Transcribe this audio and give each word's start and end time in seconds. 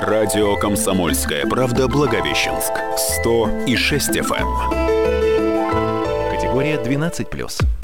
Радио 0.00 0.54
«Комсомольская 0.54 1.44
правда» 1.44 1.88
Благовещенск. 1.88 2.72
100 3.20 3.64
и 3.66 3.74
6 3.76 4.10
FM. 4.10 4.46
Категория 6.30 6.76
12+. 6.76 7.77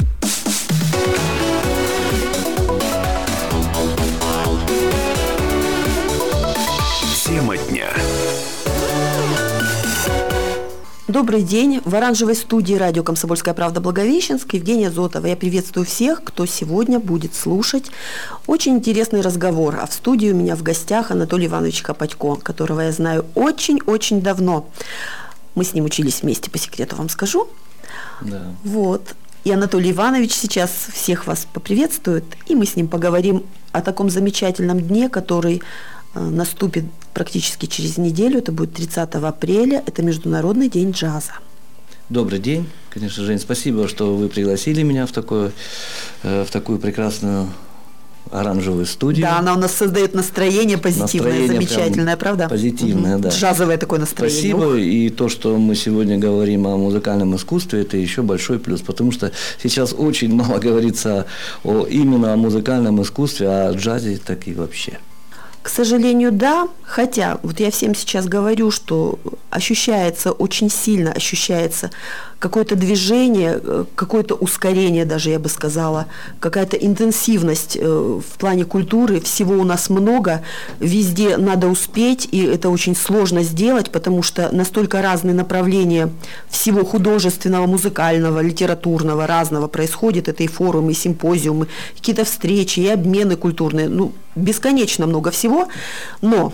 Добрый 11.14 11.42
день. 11.42 11.80
В 11.84 11.94
оранжевой 11.94 12.34
студии 12.34 12.74
радио 12.74 13.04
«Комсомольская 13.04 13.54
правда» 13.54 13.80
Благовещенск 13.80 14.52
Евгения 14.54 14.90
Зотова. 14.90 15.26
Я 15.26 15.36
приветствую 15.36 15.86
всех, 15.86 16.24
кто 16.24 16.44
сегодня 16.44 16.98
будет 16.98 17.36
слушать 17.36 17.92
очень 18.48 18.78
интересный 18.78 19.20
разговор. 19.20 19.78
А 19.80 19.86
в 19.86 19.92
студии 19.92 20.32
у 20.32 20.34
меня 20.34 20.56
в 20.56 20.64
гостях 20.64 21.12
Анатолий 21.12 21.46
Иванович 21.46 21.82
Копатько, 21.82 22.34
которого 22.34 22.80
я 22.80 22.90
знаю 22.90 23.26
очень-очень 23.36 24.22
давно. 24.22 24.68
Мы 25.54 25.62
с 25.62 25.72
ним 25.72 25.84
учились 25.84 26.22
вместе, 26.22 26.50
по 26.50 26.58
секрету 26.58 26.96
вам 26.96 27.08
скажу. 27.08 27.46
Да. 28.20 28.42
Вот. 28.64 29.14
И 29.44 29.52
Анатолий 29.52 29.92
Иванович 29.92 30.32
сейчас 30.32 30.72
всех 30.92 31.28
вас 31.28 31.46
поприветствует, 31.52 32.24
и 32.48 32.56
мы 32.56 32.66
с 32.66 32.74
ним 32.74 32.88
поговорим 32.88 33.44
о 33.70 33.82
таком 33.82 34.10
замечательном 34.10 34.80
дне, 34.80 35.08
который 35.08 35.62
наступит 36.14 36.84
практически 37.12 37.66
через 37.66 37.98
неделю, 37.98 38.38
это 38.38 38.52
будет 38.52 38.74
30 38.74 39.14
апреля, 39.14 39.82
это 39.86 40.02
Международный 40.02 40.68
день 40.68 40.90
джаза. 40.92 41.32
Добрый 42.10 42.38
день. 42.38 42.68
Конечно, 42.90 43.24
Жень, 43.24 43.38
спасибо, 43.38 43.88
что 43.88 44.14
вы 44.14 44.28
пригласили 44.28 44.82
меня 44.82 45.06
в, 45.06 45.12
такое, 45.12 45.52
э, 46.22 46.44
в 46.44 46.50
такую 46.50 46.78
прекрасную 46.78 47.48
оранжевую 48.30 48.86
студию. 48.86 49.26
Да, 49.26 49.38
она 49.38 49.54
у 49.54 49.58
нас 49.58 49.72
создает 49.72 50.14
настроение 50.14 50.78
позитивное, 50.78 51.32
Настроение 51.32 51.48
замечательное, 51.48 52.16
правда? 52.16 52.48
позитивное, 52.48 53.18
да. 53.18 53.28
Джазовое 53.30 53.78
такое 53.78 54.00
настроение. 54.00 54.54
Спасибо. 54.54 54.76
И 54.76 55.08
то, 55.10 55.28
что 55.28 55.56
мы 55.56 55.74
сегодня 55.74 56.18
говорим 56.18 56.66
о 56.66 56.76
музыкальном 56.76 57.36
искусстве, 57.36 57.82
это 57.82 57.96
еще 57.96 58.22
большой 58.22 58.58
плюс, 58.58 58.80
потому 58.80 59.12
что 59.12 59.32
сейчас 59.62 59.92
очень 59.92 60.34
мало 60.34 60.58
говорится 60.58 61.26
о, 61.62 61.86
именно 61.86 62.32
о 62.32 62.36
музыкальном 62.36 63.02
искусстве, 63.02 63.48
а 63.48 63.68
о 63.70 63.72
джазе 63.72 64.18
так 64.24 64.46
и 64.46 64.54
вообще. 64.54 64.98
К 65.64 65.70
сожалению, 65.70 66.30
да. 66.30 66.68
Хотя, 66.82 67.38
вот 67.42 67.58
я 67.58 67.70
всем 67.70 67.94
сейчас 67.94 68.26
говорю, 68.26 68.70
что 68.70 69.18
ощущается 69.48 70.30
очень 70.30 70.68
сильно, 70.68 71.10
ощущается 71.10 71.90
какое-то 72.44 72.76
движение, 72.76 73.58
э, 73.62 73.84
какое-то 73.94 74.34
ускорение 74.34 75.06
даже, 75.06 75.30
я 75.30 75.38
бы 75.38 75.48
сказала, 75.48 76.04
какая-то 76.40 76.76
интенсивность 76.76 77.78
э, 77.80 77.82
в 77.82 78.38
плане 78.38 78.66
культуры. 78.66 79.20
Всего 79.20 79.54
у 79.54 79.64
нас 79.64 79.88
много, 79.88 80.42
везде 80.78 81.38
надо 81.38 81.68
успеть, 81.68 82.28
и 82.32 82.42
это 82.42 82.68
очень 82.68 82.94
сложно 82.94 83.42
сделать, 83.42 83.90
потому 83.90 84.22
что 84.22 84.54
настолько 84.54 85.00
разные 85.00 85.34
направления 85.34 86.10
всего 86.50 86.84
художественного, 86.84 87.66
музыкального, 87.66 88.40
литературного, 88.40 89.26
разного 89.26 89.66
происходит. 89.66 90.28
Это 90.28 90.42
и 90.42 90.46
форумы, 90.46 90.92
и 90.92 90.94
симпозиумы, 90.94 91.68
какие-то 91.96 92.24
встречи, 92.24 92.80
и 92.80 92.88
обмены 92.88 93.36
культурные. 93.36 93.88
Ну, 93.88 94.12
бесконечно 94.36 95.06
много 95.06 95.30
всего. 95.30 95.68
Но 96.20 96.52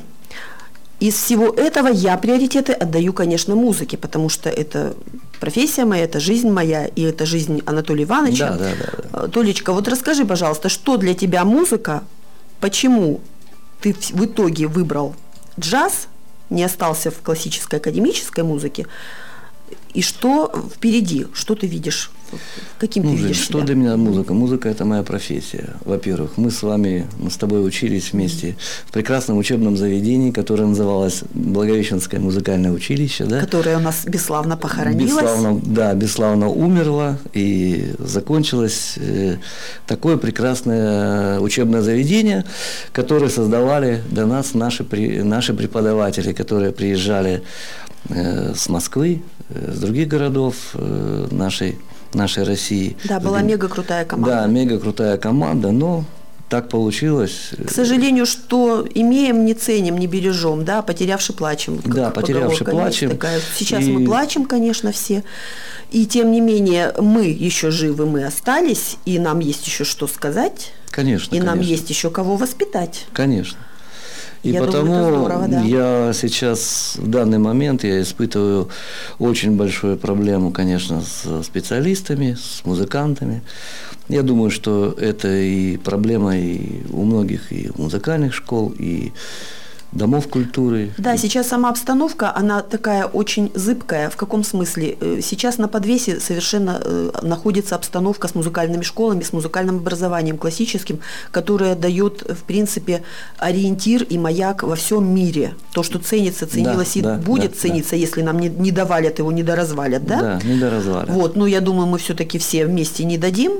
из 1.00 1.14
всего 1.14 1.48
этого 1.48 1.88
я 1.88 2.16
приоритеты 2.18 2.72
отдаю, 2.74 3.12
конечно, 3.14 3.54
музыке, 3.54 3.96
потому 3.96 4.28
что 4.28 4.50
это 4.50 4.94
профессия 5.40 5.86
моя, 5.86 6.04
это 6.04 6.20
жизнь 6.20 6.50
моя, 6.50 6.86
и 6.86 7.02
это 7.02 7.24
жизнь 7.24 7.62
Анатолия 7.64 8.04
Ивановича. 8.04 8.50
Да, 8.50 8.58
да, 8.58 8.70
да, 8.78 9.02
да. 9.12 9.24
Э, 9.24 9.28
Толечка, 9.28 9.72
вот 9.72 9.88
расскажи, 9.88 10.26
пожалуйста, 10.26 10.68
что 10.68 10.98
для 10.98 11.14
тебя 11.14 11.44
музыка, 11.44 12.04
почему 12.60 13.20
ты 13.80 13.94
в 13.94 14.24
итоге 14.24 14.66
выбрал 14.66 15.14
джаз, 15.58 16.08
не 16.50 16.62
остался 16.62 17.10
в 17.10 17.20
классической 17.22 17.78
академической 17.78 18.44
музыке, 18.44 18.86
и 19.94 20.02
что 20.02 20.52
впереди, 20.74 21.26
что 21.32 21.54
ты 21.54 21.66
видишь, 21.66 22.10
каким 22.78 23.04
Ну, 23.04 23.10
ты 23.10 23.16
видишь 23.16 23.38
что 23.42 23.54
себя? 23.54 23.66
для 23.66 23.74
меня 23.74 23.96
музыка? 23.96 24.34
Музыка– 24.34 24.68
это 24.70 24.84
моя 24.84 25.02
профессия. 25.02 25.74
Во-первых, 25.84 26.36
мы 26.36 26.52
с 26.52 26.62
вами, 26.62 27.06
мы 27.18 27.28
с 27.30 27.36
тобой 27.36 27.66
учились 27.66 28.12
вместе 28.12 28.56
в 28.86 28.92
прекрасном 28.92 29.36
учебном 29.36 29.76
заведении, 29.76 30.30
которое 30.30 30.66
называлось 30.66 31.22
Благовещенское 31.34 32.20
музыкальное 32.20 32.70
училище, 32.70 33.24
да? 33.24 33.40
которая 33.40 33.78
у 33.78 33.80
нас 33.80 34.04
бесславно 34.04 34.56
похоронилась. 34.56 35.12
Бесславно, 35.12 35.60
да, 35.64 35.92
бесславно 35.94 36.48
умерла 36.48 37.18
и 37.32 37.92
закончилось 37.98 38.94
э, 38.96 39.38
такое 39.88 40.16
прекрасное 40.16 41.40
учебное 41.40 41.82
заведение, 41.82 42.44
которое 42.92 43.28
создавали 43.28 44.02
для 44.08 44.26
нас 44.26 44.54
наши, 44.54 44.86
наши 45.24 45.52
преподаватели, 45.52 46.32
которые 46.32 46.70
приезжали 46.70 47.42
с 48.08 48.68
Москвы, 48.68 49.22
э, 49.50 49.72
с 49.72 49.78
других 49.78 50.08
городов 50.08 50.54
э, 50.74 51.28
нашей, 51.30 51.78
нашей 52.14 52.44
России. 52.44 52.96
Да, 53.04 53.20
была 53.20 53.42
мега 53.42 53.68
крутая 53.68 54.04
команда. 54.04 54.36
Да, 54.40 54.46
мега 54.46 54.78
крутая 54.78 55.16
команда, 55.18 55.70
но 55.70 56.04
так 56.48 56.68
получилось. 56.68 57.50
К 57.64 57.70
сожалению, 57.70 58.26
что 58.26 58.84
имеем, 58.92 59.44
не 59.44 59.54
ценим, 59.54 59.96
не 59.98 60.08
бережем, 60.08 60.64
да, 60.64 60.82
потерявши 60.82 61.32
плачем. 61.32 61.80
Да, 61.84 62.10
потерявши 62.10 62.64
плачем. 62.64 63.10
такая. 63.10 63.40
Сейчас 63.56 63.84
И- 63.84 63.92
мы 63.92 64.04
плачем, 64.04 64.44
конечно, 64.46 64.90
все. 64.90 65.22
И 65.92 66.06
тем 66.06 66.32
не 66.32 66.40
менее, 66.40 66.92
мы 66.98 67.26
еще 67.26 67.70
живы, 67.70 68.06
мы 68.06 68.24
остались, 68.24 68.96
и 69.04 69.18
нам 69.18 69.38
есть 69.40 69.66
еще 69.66 69.84
что 69.84 70.06
сказать, 70.08 70.72
Конечно, 70.90 71.34
и 71.34 71.38
нам 71.38 71.54
конечно. 71.58 71.70
есть 71.70 71.90
еще 71.90 72.10
кого 72.10 72.36
воспитать. 72.36 73.06
Конечно. 73.12 73.58
И 74.42 74.50
Я 74.50 74.60
думаю, 74.60 74.72
потому 74.72 74.94
это 74.94 75.16
здорово, 75.16 75.48
да. 75.48 75.60
я 75.60 76.12
сейчас, 76.14 76.94
в 76.96 77.08
данный 77.08 77.38
момент, 77.38 77.84
я 77.84 78.00
испытываю 78.00 78.68
очень 79.18 79.56
большую 79.56 79.98
проблему, 79.98 80.50
конечно, 80.50 81.02
с 81.02 81.42
специалистами, 81.44 82.38
с 82.40 82.64
музыкантами. 82.64 83.42
Я 84.08 84.22
думаю, 84.22 84.50
что 84.50 84.94
это 84.98 85.28
и 85.28 85.76
проблема 85.76 86.38
и 86.38 86.82
у 86.90 87.04
многих 87.04 87.52
и 87.52 87.70
музыкальных 87.76 88.34
школ, 88.34 88.72
и 88.78 89.12
домов 89.92 90.28
культуры. 90.28 90.90
Да, 90.98 91.16
сейчас 91.16 91.48
сама 91.48 91.70
обстановка, 91.70 92.34
она 92.34 92.62
такая 92.62 93.06
очень 93.06 93.50
зыбкая. 93.54 94.08
В 94.10 94.16
каком 94.16 94.44
смысле? 94.44 94.96
Э, 95.00 95.20
Сейчас 95.20 95.58
на 95.58 95.68
подвесе 95.68 96.20
совершенно 96.20 96.80
э, 96.82 97.10
находится 97.22 97.74
обстановка 97.74 98.28
с 98.28 98.34
музыкальными 98.34 98.82
школами, 98.82 99.22
с 99.22 99.32
музыкальным 99.32 99.76
образованием 99.76 100.38
классическим, 100.38 101.00
которая 101.30 101.74
дает, 101.74 102.22
в 102.22 102.44
принципе, 102.44 103.02
ориентир 103.38 104.02
и 104.04 104.18
маяк 104.18 104.62
во 104.62 104.76
всем 104.76 105.12
мире. 105.12 105.54
То, 105.72 105.82
что 105.82 105.98
ценится, 105.98 106.46
ценилось 106.46 106.96
и 106.96 107.02
да, 107.02 107.16
будет 107.16 107.52
да, 107.52 107.58
цениться, 107.58 107.96
если 107.96 108.22
нам 108.22 108.38
не, 108.38 108.48
не 108.48 108.70
довалят 108.70 109.18
его, 109.18 109.32
не 109.32 109.42
доразвалят, 109.42 110.06
да? 110.06 110.20
Да, 110.20 110.40
не 110.44 110.58
до 110.58 110.70
развала. 110.70 111.06
Вот, 111.08 111.36
ну 111.36 111.46
я 111.46 111.60
думаю, 111.60 111.86
мы 111.86 111.98
все-таки 111.98 112.38
все 112.38 112.66
вместе 112.66 113.04
не 113.04 113.18
дадим 113.18 113.52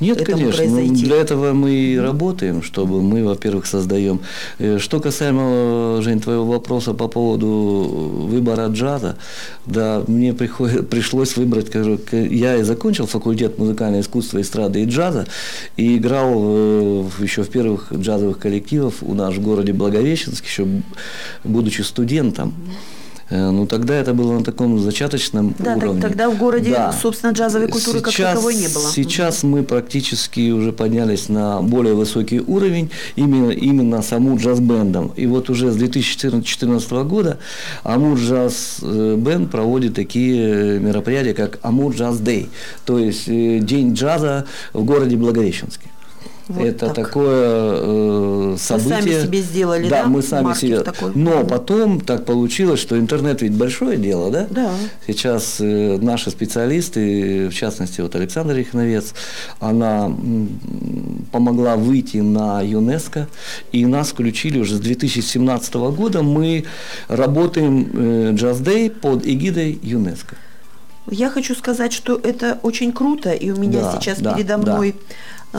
Нет, 0.00 0.20
этому 0.20 0.38
конечно. 0.38 0.64
ну, 0.64 0.76
произойти. 0.76 1.04
Для 1.04 1.16
этого 1.16 1.52
мы 1.52 1.72
и 1.72 1.98
работаем, 1.98 2.62
чтобы 2.62 3.02
мы, 3.02 3.24
во-первых, 3.24 3.66
создаем. 3.66 4.20
Э, 4.58 4.78
Что 4.78 5.00
касаемо, 5.00 5.73
Жень, 6.02 6.20
твоего 6.20 6.44
вопроса 6.44 6.94
по 6.94 7.08
поводу 7.08 7.46
выбора 8.28 8.66
джаза, 8.68 9.16
да, 9.66 10.02
мне 10.06 10.32
приход- 10.32 10.88
пришлось 10.90 11.36
выбрать, 11.36 11.68
скажу, 11.68 11.98
я 12.12 12.56
и 12.56 12.62
закончил 12.62 13.06
факультет 13.06 13.58
музыкального 13.58 14.00
искусства, 14.00 14.40
эстрады 14.40 14.82
и 14.82 14.86
джаза, 14.86 15.26
и 15.76 15.96
играл 15.96 16.32
э, 16.36 17.04
еще 17.20 17.42
в 17.42 17.48
первых 17.48 17.92
джазовых 17.92 18.38
коллективах 18.38 18.94
у 19.02 19.14
нас 19.14 19.34
в 19.34 19.42
городе 19.42 19.72
Благовещенск, 19.72 20.44
еще 20.44 20.66
будучи 21.44 21.82
студентом. 21.82 22.54
Э, 23.34 23.50
Ну, 23.50 23.66
тогда 23.66 23.94
это 23.94 24.14
было 24.14 24.32
на 24.38 24.44
таком 24.44 24.78
зачаточном 24.78 25.54
Да, 25.58 25.74
уровне. 25.74 26.00
тогда 26.00 26.30
в 26.30 26.38
городе, 26.38 26.70
Да. 26.70 26.92
собственно, 26.92 27.32
джазовой 27.32 27.68
культуры 27.68 28.00
как 28.00 28.12
Сейчас- 28.12 28.30
таковой 28.34 28.54
не 28.54 28.68
было. 28.68 28.88
Сейчас 28.90 29.42
мы 29.42 29.62
практически 29.64 30.50
уже 30.52 30.72
поднялись 30.72 31.28
на 31.28 31.60
более 31.62 31.94
высокий 31.94 32.40
уровень 32.40 32.90
именно, 33.16 33.50
именно 33.50 34.02
с 34.02 34.12
Амур 34.12 34.38
Джаз 34.38 34.60
Бендом. 34.60 35.12
И 35.16 35.26
вот 35.26 35.50
уже 35.50 35.72
с 35.72 35.76
2014 35.76 37.04
года 37.04 37.38
Амур 37.82 38.18
Джаз 38.18 38.78
Бенд 38.82 39.50
проводит 39.50 39.94
такие 39.94 40.76
э, 40.76 40.78
мероприятия, 40.78 41.34
как 41.34 41.58
Амур 41.62 41.92
Джаз 41.94 42.18
Дэй, 42.18 42.48
то 42.84 42.98
есть 42.98 43.24
э, 43.28 43.58
День 43.60 43.94
джаза 43.94 44.44
в 44.72 44.84
городе 44.84 45.16
Благовещенске. 45.16 45.88
Вот 46.48 46.66
это 46.66 46.86
так. 46.88 46.94
такое 46.94 47.72
э, 47.80 48.56
событие. 48.58 49.00
сами 49.00 49.22
себе 49.22 49.40
сделали, 49.40 49.88
да, 49.88 50.06
мы 50.06 50.20
сами 50.22 50.44
маркер 50.44 50.60
себе. 50.60 50.80
такой? 50.80 51.12
Но 51.14 51.42
потом 51.44 52.00
так 52.00 52.26
получилось, 52.26 52.80
что 52.80 52.98
интернет 52.98 53.40
ведь 53.40 53.52
большое 53.52 53.96
дело, 53.96 54.30
да? 54.30 54.46
Да. 54.50 54.70
Сейчас 55.06 55.56
э, 55.60 55.98
наши 56.00 56.30
специалисты, 56.30 57.48
в 57.48 57.54
частности, 57.54 58.02
вот 58.02 58.14
Александр 58.14 58.58
Ихновец, 58.58 59.14
она 59.58 60.06
м, 60.06 60.48
помогла 61.32 61.76
выйти 61.76 62.18
на 62.18 62.60
ЮНЕСКО, 62.62 63.26
и 63.72 63.86
нас 63.86 64.08
включили 64.10 64.58
уже 64.60 64.76
с 64.76 64.80
2017 64.80 65.74
года. 65.74 66.22
Мы 66.22 66.64
работаем 67.08 67.88
э, 67.92 68.32
Jazz 68.32 68.62
Day 68.62 68.90
под 68.90 69.26
эгидой 69.26 69.78
ЮНЕСКО. 69.82 70.36
Я 71.10 71.28
хочу 71.28 71.54
сказать, 71.54 71.92
что 71.92 72.16
это 72.22 72.58
очень 72.62 72.92
круто, 72.92 73.32
и 73.32 73.50
у 73.50 73.56
меня 73.56 73.80
Да, 73.80 73.98
сейчас 74.00 74.20
да, 74.20 74.34
передо 74.34 74.56
да. 74.56 74.74
мной 74.76 74.90
э, 74.90 74.94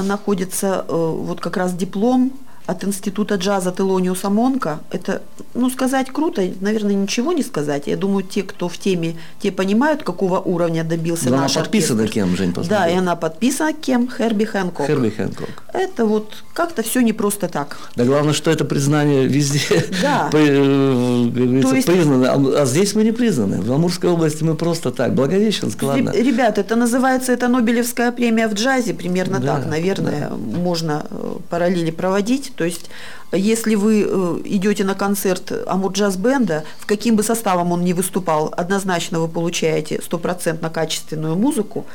находится 0.01 0.85
э, 0.87 0.93
вот 0.93 1.39
как 1.39 1.57
раз 1.57 1.73
диплом 1.73 2.31
от 2.67 2.83
Института 2.83 3.35
джаза 3.35 3.71
Телониуса 3.71 4.29
Монка. 4.29 4.79
Это, 4.91 5.21
ну, 5.53 5.69
сказать 5.69 6.07
круто, 6.11 6.41
наверное, 6.61 6.93
ничего 6.95 7.31
не 7.31 7.43
сказать. 7.43 7.83
Я 7.87 7.97
думаю, 7.97 8.23
те, 8.23 8.43
кто 8.43 8.67
в 8.67 8.77
теме, 8.77 9.15
те 9.39 9.51
понимают, 9.51 10.03
какого 10.03 10.39
уровня 10.39 10.83
добился 10.83 11.29
Но 11.29 11.37
наш 11.37 11.55
она 11.55 11.63
подписана 11.65 12.01
оркестр. 12.03 12.13
кем, 12.21 12.35
Жень, 12.35 12.53
Да, 12.53 12.61
посмотри? 12.61 12.93
и 12.93 12.97
она 12.97 13.15
подписана 13.15 13.73
кем? 13.73 14.09
Херби 14.09 14.45
Хэнкок. 14.45 14.87
Херби 14.87 15.09
Хэнкок. 15.09 15.49
Это 15.73 16.05
вот 16.05 16.43
как-то 16.53 16.81
все 16.83 17.01
не 17.01 17.13
просто 17.13 17.47
так. 17.47 17.77
Да 17.95 18.03
главное, 18.05 18.33
что 18.33 18.49
это 18.51 18.65
признание 18.65 19.27
везде 19.27 19.59
Да. 20.01 20.29
э, 20.33 21.29
есть- 21.75 21.87
признано, 21.87 22.31
а, 22.31 22.61
а 22.61 22.65
здесь 22.65 22.95
мы 22.95 23.03
не 23.03 23.11
признаны. 23.11 23.61
В 23.61 23.71
Амурской 23.71 24.09
области 24.09 24.43
мы 24.43 24.55
просто 24.55 24.91
так. 24.91 25.13
Благовещенск, 25.13 25.81
ладно. 25.83 26.09
Реб- 26.11 26.25
Ребят, 26.35 26.57
это 26.57 26.75
называется 26.75 27.31
это 27.31 27.47
Нобелевская 27.47 28.11
премия 28.11 28.47
в 28.47 28.53
джазе, 28.53 28.93
примерно 28.93 29.39
Да, 29.39 29.55
так, 29.57 29.65
наверное, 29.67 30.29
можно 30.31 31.05
э, 31.09 31.35
параллели 31.49 31.91
проводить. 31.91 32.51
То 32.55 32.63
есть, 32.63 32.89
если 33.31 33.75
вы 33.75 34.05
э, 34.07 34.41
идете 34.45 34.83
на 34.83 34.95
концерт 34.95 35.51
Амур 35.67 35.91
Джаз 35.91 36.17
Бенда, 36.17 36.63
в 36.79 36.85
каким 36.85 37.15
бы 37.15 37.23
составом 37.23 37.71
он 37.71 37.83
ни 37.83 37.93
выступал, 37.93 38.53
однозначно 38.55 39.19
вы 39.19 39.27
получаете 39.27 40.01
стопроцентно 40.01 40.69
качественную 40.69 41.35
музыку, 41.35 41.85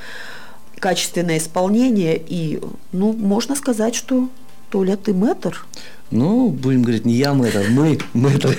качественное 0.78 1.38
исполнение, 1.38 2.20
и, 2.26 2.60
ну, 2.92 3.12
можно 3.12 3.54
сказать, 3.56 3.94
что 3.94 4.28
Толя, 4.70 4.96
ты 4.96 5.12
мэтр. 5.12 5.66
Ну, 6.10 6.48
будем 6.48 6.82
говорить, 6.82 7.04
не 7.04 7.14
я 7.14 7.34
мэтр, 7.34 7.66
мы 7.70 7.98
мэтры. 8.14 8.56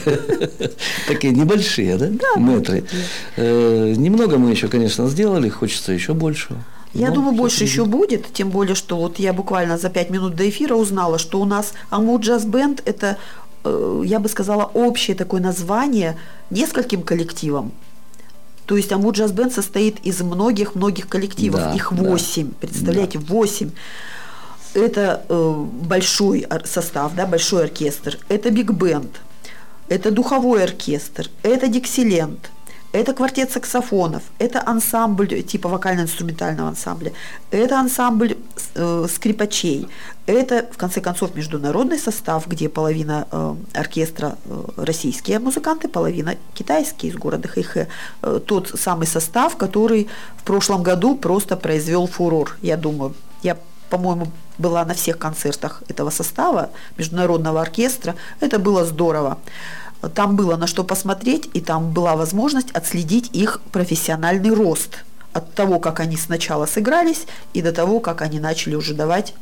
Такие 1.07 1.33
небольшие, 1.33 1.97
да? 1.97 2.35
Мэтры. 2.37 2.83
Э, 3.35 3.93
Немного 3.97 4.37
мы 4.37 4.51
еще, 4.51 4.67
конечно, 4.67 5.07
сделали, 5.07 5.49
хочется 5.49 5.91
еще 5.91 6.13
большего. 6.13 6.63
Я 6.93 7.09
Но 7.09 7.15
думаю, 7.15 7.35
больше 7.35 7.63
еще 7.63 7.85
будет, 7.85 8.33
тем 8.33 8.49
более, 8.49 8.75
что 8.75 8.97
вот 8.97 9.17
я 9.19 9.31
буквально 9.33 9.77
за 9.77 9.89
пять 9.89 10.09
минут 10.09 10.35
до 10.35 10.49
эфира 10.49 10.75
узнала, 10.75 11.17
что 11.17 11.39
у 11.39 11.45
нас 11.45 11.73
Амур 11.89 12.19
Джаз 12.19 12.43
Бенд– 12.43 12.81
это, 12.85 13.17
э, 13.63 14.03
я 14.05 14.19
бы 14.19 14.27
сказала, 14.27 14.65
общее 14.73 15.15
такое 15.15 15.41
название 15.41 16.17
нескольким 16.49 17.01
коллективам. 17.03 17.71
То 18.65 18.75
есть 18.75 18.91
Амур 18.91 19.13
Джаз 19.13 19.31
Бенд 19.31 19.53
состоит 19.53 19.99
из 20.05 20.21
многих-многих 20.21 21.07
коллективов, 21.07 21.61
Да, 21.61 21.73
их 21.73 21.89
да. 21.91 22.03
восемь, 22.03 22.51
представляете, 22.51 23.19
восемь. 23.19 23.71
Это 24.73 25.23
э, 25.27 25.65
большой 25.83 26.45
состав, 26.65 27.13
да, 27.15 27.25
большой 27.25 27.63
оркестр, 27.63 28.17
это 28.29 28.49
биг-бенд, 28.49 29.11
это 29.89 30.11
духовой 30.11 30.63
оркестр, 30.63 31.29
это 31.43 31.67
диксилент, 31.67 32.51
это 32.91 33.13
квартет 33.13 33.51
саксофонов, 33.51 34.23
это 34.39 34.61
ансамбль 34.65 35.43
типа 35.43 35.69
вокально-инструментального 35.69 36.69
ансамбля, 36.69 37.13
это 37.51 37.79
ансамбль 37.79 38.37
э, 38.75 39.07
скрипачей, 39.13 39.87
это, 40.25 40.67
в 40.71 40.77
конце 40.77 41.01
концов, 41.01 41.35
международный 41.35 41.97
состав, 41.97 42.47
где 42.47 42.69
половина 42.69 43.27
э, 43.31 43.55
оркестра 43.73 44.37
э, 44.45 44.63
российские 44.77 45.39
музыканты, 45.39 45.87
половина 45.87 46.35
китайские 46.53 47.11
из 47.11 47.17
города 47.17 47.47
Хэйхэ. 47.47 47.87
Э, 48.21 48.39
тот 48.45 48.71
самый 48.79 49.07
состав, 49.07 49.57
который 49.57 50.07
в 50.37 50.43
прошлом 50.43 50.83
году 50.83 51.15
просто 51.15 51.57
произвел 51.57 52.07
фурор, 52.07 52.57
я 52.61 52.77
думаю. 52.77 53.13
Я, 53.41 53.57
по-моему, 53.89 54.27
была 54.57 54.85
на 54.85 54.93
всех 54.93 55.17
концертах 55.17 55.83
этого 55.87 56.11
состава, 56.11 56.69
международного 56.97 57.61
оркестра. 57.61 58.15
Это 58.39 58.59
было 58.59 58.85
здорово. 58.85 59.37
Там 60.09 60.35
было 60.35 60.55
на 60.55 60.67
что 60.67 60.83
посмотреть, 60.83 61.49
и 61.53 61.61
там 61.61 61.91
была 61.91 62.15
возможность 62.15 62.71
отследить 62.71 63.29
их 63.33 63.61
профессиональный 63.71 64.49
рост 64.49 65.03
от 65.33 65.53
того, 65.53 65.79
как 65.79 65.99
они 65.99 66.17
сначала 66.17 66.65
сыгрались, 66.65 67.25
и 67.53 67.61
до 67.61 67.71
того, 67.71 67.99
как 67.99 68.21
они 68.21 68.39
начали 68.39 68.75
уже 68.75 68.93
давать 68.93 69.33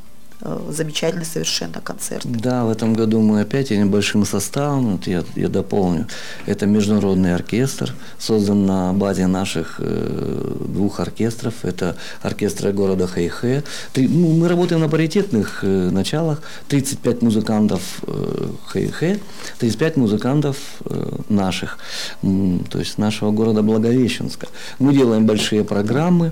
замечательный 0.70 1.26
совершенно 1.26 1.82
концерт. 1.82 2.26
Да, 2.26 2.66
в 2.66 2.70
этом 2.70 2.94
году 2.94 3.22
мы 3.22 3.42
опять 3.42 3.72
небольшим 3.72 4.26
составом, 4.26 4.94
вот 4.94 5.08
я, 5.08 5.24
я 5.36 5.50
дополню, 5.50 6.08
это 6.46 6.66
международный 6.66 7.36
оркестр, 7.36 7.94
создан 8.18 8.66
на 8.66 8.94
базе 8.94 9.28
наших 9.28 9.76
э, 9.80 10.56
двух 10.68 11.00
оркестров, 11.00 11.54
это 11.64 11.96
оркестры 12.22 12.72
города 12.72 13.08
Хэйхэ. 13.08 13.64
Три- 13.94 14.08
ну, 14.08 14.32
мы 14.34 14.48
работаем 14.48 14.82
на 14.82 14.90
паритетных 14.90 15.60
э, 15.64 15.90
началах, 15.90 16.42
35 16.70 17.22
музыкантов 17.22 17.82
э, 18.08 18.48
Хэйхэ, 18.68 19.20
35 19.60 19.98
музыкантов 19.98 20.58
э, 20.86 21.18
наших, 21.30 21.78
м, 22.24 22.64
то 22.70 22.80
есть 22.80 22.98
нашего 22.98 23.32
города 23.32 23.62
Благовещенска. 23.62 24.48
Мы 24.80 24.94
делаем 24.94 25.26
большие 25.26 25.64
программы, 25.64 26.32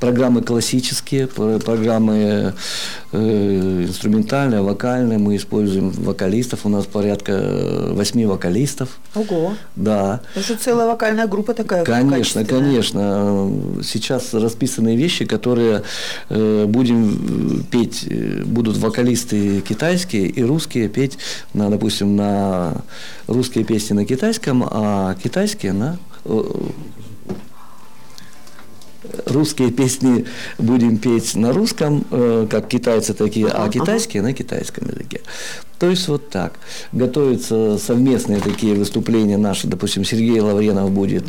программы 0.00 0.42
классические, 0.42 1.26
про- 1.26 1.58
программы 1.58 2.54
э, 3.12 3.84
инструментальные, 3.88 4.62
вокальные. 4.62 5.18
Мы 5.18 5.36
используем 5.36 5.90
вокалистов. 5.90 6.66
У 6.66 6.68
нас 6.68 6.86
порядка 6.86 7.32
э, 7.32 7.92
восьми 7.94 8.26
вокалистов. 8.26 8.98
Ого! 9.14 9.54
Да. 9.74 10.20
Это 10.34 10.46
же 10.46 10.56
целая 10.56 10.86
вокальная 10.86 11.26
группа 11.26 11.54
такая 11.54 11.84
Конечно, 11.84 12.44
конечно. 12.44 13.50
Сейчас 13.82 14.34
расписаны 14.34 14.96
вещи, 14.96 15.24
которые 15.24 15.82
э, 16.28 16.66
будем 16.66 17.64
петь, 17.70 18.06
э, 18.08 18.42
будут 18.44 18.76
вокалисты 18.76 19.60
китайские 19.60 20.26
и 20.26 20.42
русские 20.42 20.88
петь, 20.88 21.18
на, 21.54 21.70
допустим, 21.70 22.16
на 22.16 22.82
русские 23.26 23.64
песни 23.64 23.94
на 23.94 24.04
китайском, 24.04 24.66
а 24.70 25.14
китайские 25.22 25.72
на 25.72 25.98
э, 26.24 26.42
русские 29.36 29.70
песни 29.70 30.24
будем 30.58 30.98
петь 30.98 31.34
на 31.36 31.52
русском, 31.52 32.04
э, 32.10 32.46
как 32.50 32.68
китайцы 32.68 33.14
такие, 33.14 33.46
а 33.46 33.68
китайские 33.68 34.22
на 34.22 34.32
китайском 34.32 34.88
языке. 34.88 35.20
То 35.78 35.90
есть 35.90 36.08
вот 36.08 36.30
так. 36.30 36.54
Готовятся 36.92 37.78
совместные 37.78 38.40
такие 38.40 38.74
выступления 38.74 39.36
наши. 39.36 39.66
Допустим, 39.66 40.04
Сергей 40.04 40.40
Лавренов 40.40 40.90
будет 40.90 41.24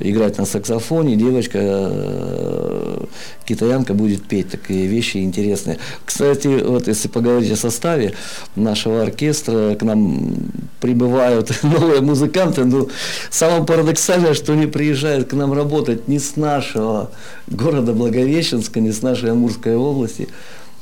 играть 0.00 0.38
на 0.38 0.44
саксофоне, 0.44 1.14
девочка 1.14 1.58
э, 1.62 3.04
китаянка 3.44 3.94
будет 3.94 4.24
петь 4.24 4.50
такие 4.50 4.86
вещи 4.86 5.18
интересные. 5.18 5.78
Кстати, 6.04 6.48
вот 6.48 6.88
если 6.88 7.08
поговорить 7.08 7.52
о 7.52 7.56
составе 7.56 8.14
нашего 8.56 9.02
оркестра, 9.02 9.76
к 9.76 9.82
нам 9.82 10.34
прибывают 10.80 11.52
новые 11.62 12.00
музыканты, 12.00 12.64
но 12.64 12.88
самое 13.30 13.64
парадоксальное, 13.64 14.34
что 14.34 14.52
они 14.52 14.66
приезжают 14.66 15.28
к 15.28 15.32
нам 15.34 15.52
работать 15.52 16.08
не 16.08 16.18
с 16.18 16.36
нашего 16.36 17.10
города 17.46 17.92
Благовещенска, 17.92 18.80
не 18.80 18.90
с 18.90 19.02
нашей 19.02 19.30
Амурской 19.30 19.76
области, 19.76 20.28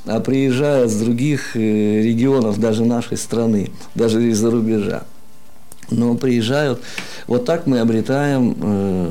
а 0.07 0.21
приезжают 0.21 0.91
с 0.91 0.97
других 0.97 1.57
э, 1.57 2.03
регионов, 2.03 2.59
даже 2.59 2.85
нашей 2.85 3.17
страны, 3.17 3.71
даже 3.95 4.23
из-за 4.31 4.51
рубежа. 4.51 5.03
Но 5.91 6.15
приезжают, 6.15 6.81
вот 7.27 7.45
так 7.45 7.67
мы 7.67 7.81
обретаем 7.81 8.57
э, 8.61 9.11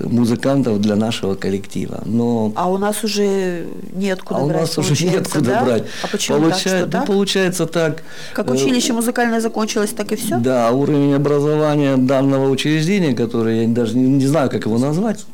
музыкантов 0.00 0.80
для 0.80 0.96
нашего 0.96 1.34
коллектива. 1.34 2.02
Но 2.06 2.52
А 2.54 2.70
у 2.70 2.78
нас 2.78 3.04
уже 3.04 3.66
неоткуда 3.94 4.40
а 4.40 4.44
у 4.44 4.48
брать, 4.48 4.60
нас 4.60 4.78
уже 4.78 4.88
получается, 4.88 5.16
неоткуда 5.16 5.50
да? 5.50 5.64
брать. 5.64 5.84
А 6.02 6.06
почему 6.08 6.38
Получает- 6.40 6.62
так? 6.62 6.76
Что 6.76 6.86
ну, 6.86 6.90
так? 6.92 7.06
получается 7.06 7.66
так. 7.66 8.02
Как 8.34 8.48
э, 8.48 8.52
училище 8.52 8.92
музыкальное 8.92 9.40
закончилось, 9.40 9.90
так 9.96 10.12
и 10.12 10.16
все? 10.16 10.38
Да, 10.38 10.70
уровень 10.70 11.14
образования 11.14 11.96
данного 11.96 12.48
учреждения, 12.50 13.14
которое 13.14 13.62
я 13.62 13.68
даже 13.68 13.96
не, 13.96 14.06
не 14.08 14.26
знаю, 14.26 14.50
как 14.50 14.66
его 14.66 14.78
назвать, 14.78 15.24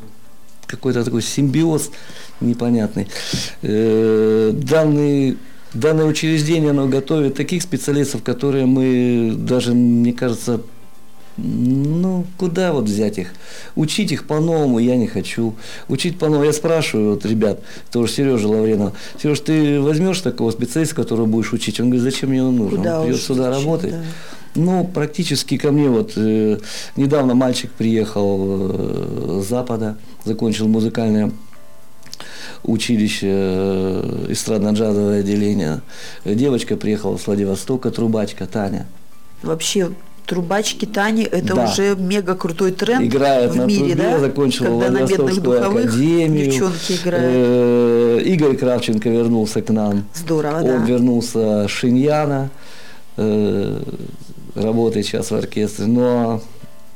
какой-то 0.72 1.04
такой 1.04 1.22
симбиоз 1.22 1.90
непонятный. 2.40 3.06
Э, 3.62 4.52
данный 4.52 5.36
Данное 5.74 6.04
учреждение 6.04 6.70
оно 6.70 6.86
готовит 6.86 7.34
таких 7.34 7.62
специалистов, 7.62 8.22
которые 8.22 8.66
мы 8.66 9.32
даже, 9.34 9.72
мне 9.72 10.12
кажется, 10.12 10.60
ну, 11.38 12.26
куда 12.36 12.74
вот 12.74 12.84
взять 12.84 13.16
их? 13.16 13.32
Учить 13.74 14.12
их 14.12 14.26
по-новому 14.26 14.78
я 14.78 14.96
не 14.96 15.06
хочу. 15.06 15.54
Учить 15.88 16.18
по-новому. 16.18 16.44
Я 16.44 16.52
спрашиваю 16.52 17.14
вот 17.14 17.24
ребят, 17.24 17.60
тоже 17.90 18.12
Сережа 18.12 18.48
Лавренов, 18.48 18.92
Сереж, 19.20 19.40
ты 19.40 19.80
возьмешь 19.80 20.20
такого 20.20 20.50
специалиста, 20.50 20.94
которого 20.94 21.24
будешь 21.24 21.54
учить? 21.54 21.80
Он 21.80 21.86
говорит, 21.86 22.02
зачем 22.02 22.28
мне 22.28 22.42
он 22.42 22.56
нужен? 22.56 22.78
Куда 22.78 23.00
он 23.00 23.06
придет 23.06 23.22
сюда 23.22 23.44
зачем, 23.44 23.64
работать. 23.64 23.90
да. 23.92 24.02
Ну, 24.54 24.84
практически 24.84 25.56
ко 25.56 25.72
мне 25.72 25.88
вот 25.88 26.12
э, 26.16 26.58
недавно 26.96 27.34
мальчик 27.34 27.70
приехал 27.72 28.68
э, 28.70 29.40
с 29.42 29.48
Запада, 29.48 29.96
закончил 30.24 30.68
музыкальное 30.68 31.32
училище 32.64 33.28
э, 33.30 34.26
эстрадно-джазовое 34.28 35.20
отделение. 35.20 35.80
Девочка 36.24 36.76
приехала 36.76 37.16
с 37.16 37.26
Владивостока, 37.26 37.90
трубачка 37.90 38.46
Таня. 38.46 38.86
Вообще, 39.42 39.90
трубачки 40.26 40.84
Тани– 40.84 41.22
это 41.30 41.54
Да. 41.54 41.64
уже 41.64 41.96
мега 41.96 42.34
крутой 42.36 42.72
тренд 42.72 43.02
Играет 43.04 43.52
в 43.52 43.56
на 43.56 43.64
мире, 43.64 43.94
трубе, 43.94 44.10
да? 44.10 44.18
закончила 44.20 44.80
Когда 44.80 45.00
на 45.00 45.06
бедных 45.06 45.42
духовых 45.42 45.84
академию. 45.86 46.46
девчонки 46.46 46.92
играют. 47.02 47.26
Э, 47.34 48.20
Игорь 48.26 48.56
Кравченко 48.56 49.08
вернулся 49.08 49.62
к 49.62 49.70
нам. 49.70 50.04
Здорово, 50.14 50.58
Он 50.58 50.62
да. 50.80 50.84
вернулся 50.84 51.66
с 51.66 51.70
Шиньяна, 51.70 52.50
э, 53.16 53.82
работает 54.54 55.06
сейчас 55.06 55.30
в 55.30 55.34
оркестре. 55.34 55.86
Но 55.86 56.42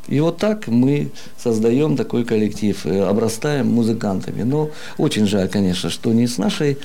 и 0.08 0.20
вот 0.20 0.38
так 0.38 0.68
мы 0.68 1.10
создаем 1.36 1.96
такой 1.96 2.24
коллектив, 2.24 2.86
э, 2.86 3.02
обрастаем 3.02 3.68
музыкантами. 3.68 4.42
Но 4.42 4.70
очень 4.98 5.26
жаль, 5.26 5.48
конечно, 5.48 5.90
что 5.90 6.12
не 6.12 6.26
с 6.26 6.38
нашей, 6.38 6.78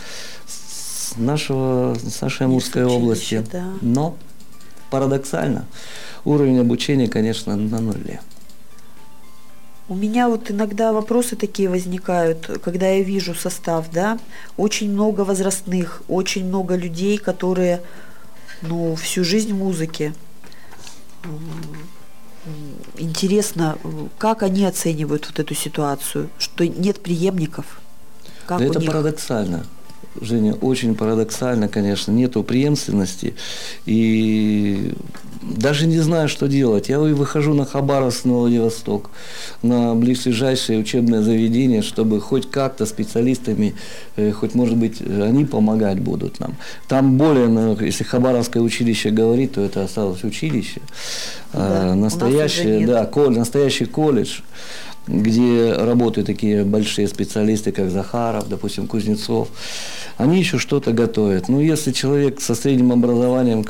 с 0.48 1.18
нашего, 1.18 1.96
с 1.96 2.22
нашей 2.22 2.48
Амурской 2.48 2.84
области. 2.84 3.44
Да. 3.52 3.66
Но 3.82 4.18
парадоксально, 4.90 5.66
уровень 6.26 6.60
обучения, 6.60 7.08
конечно, 7.08 7.56
на 7.56 7.80
нуле. 7.80 8.22
У 9.88 9.96
меня 9.96 10.30
вот 10.30 10.50
иногда 10.50 10.94
вопросы 10.94 11.36
такие 11.36 11.68
возникают, 11.68 12.60
когда 12.64 12.88
я 12.88 13.04
вижу 13.04 13.36
состав, 13.36 13.92
да, 13.92 14.20
очень 14.56 14.90
много 14.90 15.22
возрастных, 15.22 16.02
очень 16.08 16.46
много 16.46 16.76
людей, 16.76 17.18
которые, 17.18 17.82
ну, 18.62 18.96
всю 18.96 19.26
жизнь 19.26 19.52
в 19.52 19.58
музыке. 19.58 20.14
Интересно, 22.98 23.78
как 24.18 24.42
они 24.44 24.66
оценивают 24.66 25.28
вот 25.28 25.40
эту 25.40 25.54
ситуацию, 25.54 26.30
что 26.40 26.68
нет 26.68 27.02
преемников? 27.02 27.80
Как 28.48 28.60
да 28.60 28.66
это 28.66 28.80
них? 28.80 28.90
парадоксально. 28.90 29.66
Женя, 30.20 30.56
очень 30.56 30.96
парадоксально, 30.96 31.68
конечно, 31.68 32.12
нету 32.12 32.44
преемственности. 32.44 33.36
И 33.86 34.94
даже 35.42 35.88
не 35.88 36.00
знаю, 36.00 36.30
что 36.30 36.48
делать. 36.48 36.90
Я 36.90 37.00
выхожу 37.00 37.54
на 37.54 37.66
Хабаровск, 37.66 38.26
на 38.26 38.34
Владивосток, 38.34 39.10
на 39.64 39.96
ближайшее 39.96 40.80
учебное 40.80 41.22
заведение, 41.22 41.82
чтобы 41.82 42.22
хоть 42.22 42.50
как-то 42.50 42.86
специалистами, 42.86 43.76
э, 44.16 44.32
хоть, 44.32 44.56
может 44.56 44.78
быть, 44.78 45.02
они 45.02 45.46
помогать 45.46 46.00
будут 46.00 46.40
нам. 46.40 46.56
Там 46.88 47.18
более, 47.18 47.78
если 47.82 48.04
Хабаровское 48.04 48.62
училище 48.62 49.10
говорит, 49.10 49.54
то 49.54 49.62
это 49.62 49.84
осталось 49.84 50.24
училище. 50.24 50.82
Да, 51.54 51.92
а, 51.92 51.96
настоящее, 51.96 52.86
да, 52.88 53.10
настоящий 53.30 53.86
колледж 53.86 54.42
где 55.08 55.74
работают 55.74 56.28
такие 56.28 56.64
большие 56.64 57.08
специалисты, 57.08 57.72
как 57.72 57.90
Захаров, 57.90 58.48
допустим, 58.48 58.88
Кузнецов, 58.88 59.48
они 60.18 60.40
еще 60.40 60.60
что-то 60.60 60.92
готовят. 60.92 61.50
Ну, 61.50 61.60
если 61.60 61.92
человек 61.92 62.42
со 62.42 62.56
средним 62.56 62.92
образованием 62.92 63.66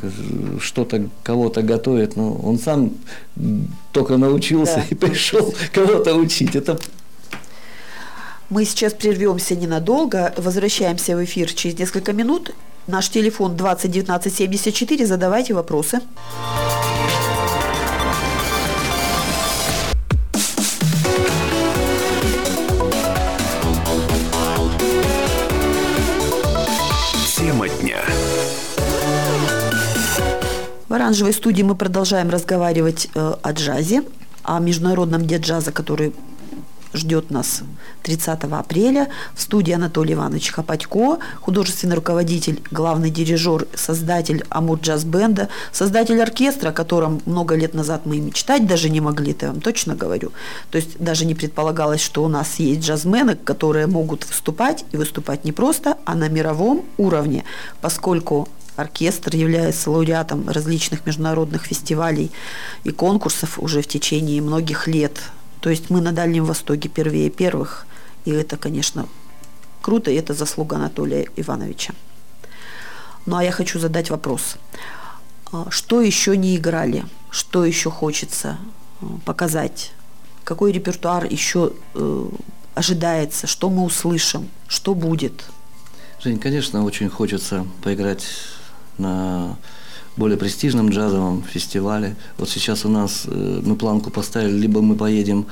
что-то, 0.60 1.08
кого-то 1.24 1.62
готовит, 1.62 2.16
ну, 2.16 2.34
он 2.44 2.60
сам 2.60 2.92
только 3.92 4.18
научился 4.18 4.76
да. 4.76 4.86
и 4.90 4.96
пришел 4.96 5.54
кого-то 5.72 6.16
учить. 6.16 6.56
Это 6.56 6.80
мы 8.52 8.66
сейчас 8.66 8.94
прервемся 8.94 9.56
ненадолго, 9.56 10.34
возвращаемся 10.36 11.16
в 11.16 11.24
эфир 11.24 11.54
через 11.54 11.80
несколько 11.80 12.12
минут. 12.12 12.54
Наш 12.86 13.08
телефон 13.10 13.56
20 13.56 13.90
19 13.90 14.36
74, 14.36 15.06
задавайте 15.06 15.54
вопросы. 15.54 16.02
В 30.92 30.94
оранжевой 30.94 31.32
студии 31.32 31.64
мы 31.64 31.76
продолжаем 31.76 32.30
разговаривать 32.30 33.08
э, 33.16 33.36
о 33.42 33.52
джазе, 33.54 34.04
о 34.44 34.60
международном 34.60 35.26
дне 35.26 35.38
джаза, 35.38 35.72
который 35.72 36.14
ждет 36.94 37.32
нас 37.32 37.62
30 38.04 38.44
апреля. 38.52 39.08
В 39.34 39.42
студии 39.42 39.72
Анатолий 39.72 40.16
Иванович 40.16 40.52
Хапатько, 40.52 41.20
художественный 41.40 41.96
руководитель, 41.96 42.62
главный 42.72 43.10
дирижер, 43.10 43.68
создатель 43.74 44.44
Амур 44.50 44.80
Джаз 44.82 45.06
Бенда, 45.06 45.48
создатель 45.72 46.22
оркестра, 46.22 46.72
о 46.72 46.74
котором 46.74 47.22
много 47.26 47.56
лет 47.56 47.74
назад 47.74 48.02
мы 48.04 48.18
и 48.18 48.20
мечтать 48.20 48.68
даже 48.68 48.90
не 48.90 49.00
могли, 49.00 49.32
это 49.32 49.46
я 49.46 49.52
вам 49.54 49.62
точно 49.62 49.96
говорю. 49.96 50.34
То 50.72 50.76
есть 50.76 51.00
даже 51.00 51.24
не 51.24 51.36
предполагалось, 51.36 52.02
что 52.02 52.22
у 52.22 52.28
нас 52.28 52.56
есть 52.56 52.82
джазмены, 52.82 53.38
которые 53.38 53.88
могут 53.88 54.28
выступать 54.28 54.84
и 54.92 54.98
выступать 54.98 55.46
не 55.46 55.54
просто, 55.54 55.98
а 56.04 56.16
на 56.16 56.28
мировом 56.28 56.84
уровне, 56.98 57.46
поскольку 57.80 58.50
оркестр 58.76 59.36
является 59.36 59.92
лауреатом 59.92 60.50
различных 60.50 61.06
международных 61.06 61.66
фестивалей 61.66 62.32
и 62.84 62.92
конкурсов 62.92 63.60
уже 63.60 63.82
в 63.82 63.88
течение 63.88 64.42
многих 64.42 64.88
лет. 64.88 65.20
То 65.60 65.70
есть 65.70 65.90
мы 65.90 66.02
на 66.02 66.12
Дальнем 66.12 66.46
Востоке 66.46 66.90
первее 66.90 67.30
первых, 67.30 67.86
и 68.26 68.32
это, 68.32 68.58
конечно, 68.58 69.08
круто, 69.82 70.12
и 70.12 70.16
это 70.16 70.34
заслуга 70.34 70.78
Анатолия 70.78 71.28
Ивановича. 71.36 71.94
Ну 73.26 73.36
а 73.36 73.44
я 73.44 73.52
хочу 73.52 73.80
задать 73.80 74.10
вопрос. 74.10 74.58
А, 75.52 75.68
что 75.70 76.02
еще 76.02 76.36
не 76.38 76.56
играли? 76.56 77.06
Что 77.30 77.66
еще 77.66 77.92
хочется 77.92 78.58
а, 79.02 79.06
показать? 79.26 79.92
Какой 80.44 80.72
репертуар 80.72 81.26
еще 81.26 81.74
э, 81.94 82.30
ожидается? 82.74 83.46
Что 83.46 83.70
мы 83.70 83.84
услышим? 83.84 84.50
Что 84.68 84.96
будет? 84.96 85.46
Жень, 86.24 86.40
конечно, 86.40 86.84
очень 86.84 87.10
хочется 87.10 87.68
поиграть 87.84 88.26
на 88.98 89.58
более 90.18 90.38
престижном 90.38 90.90
джазовом 90.90 91.44
фестивале. 91.44 92.16
Вот 92.38 92.50
сейчас 92.50 92.86
у 92.86 92.90
нас 92.90 93.24
э, 93.28 93.62
мы 93.64 93.76
планку 93.76 94.12
поставили, 94.12 94.54
либо 94.54 94.82
мы 94.82 94.96
поедем 94.96 95.46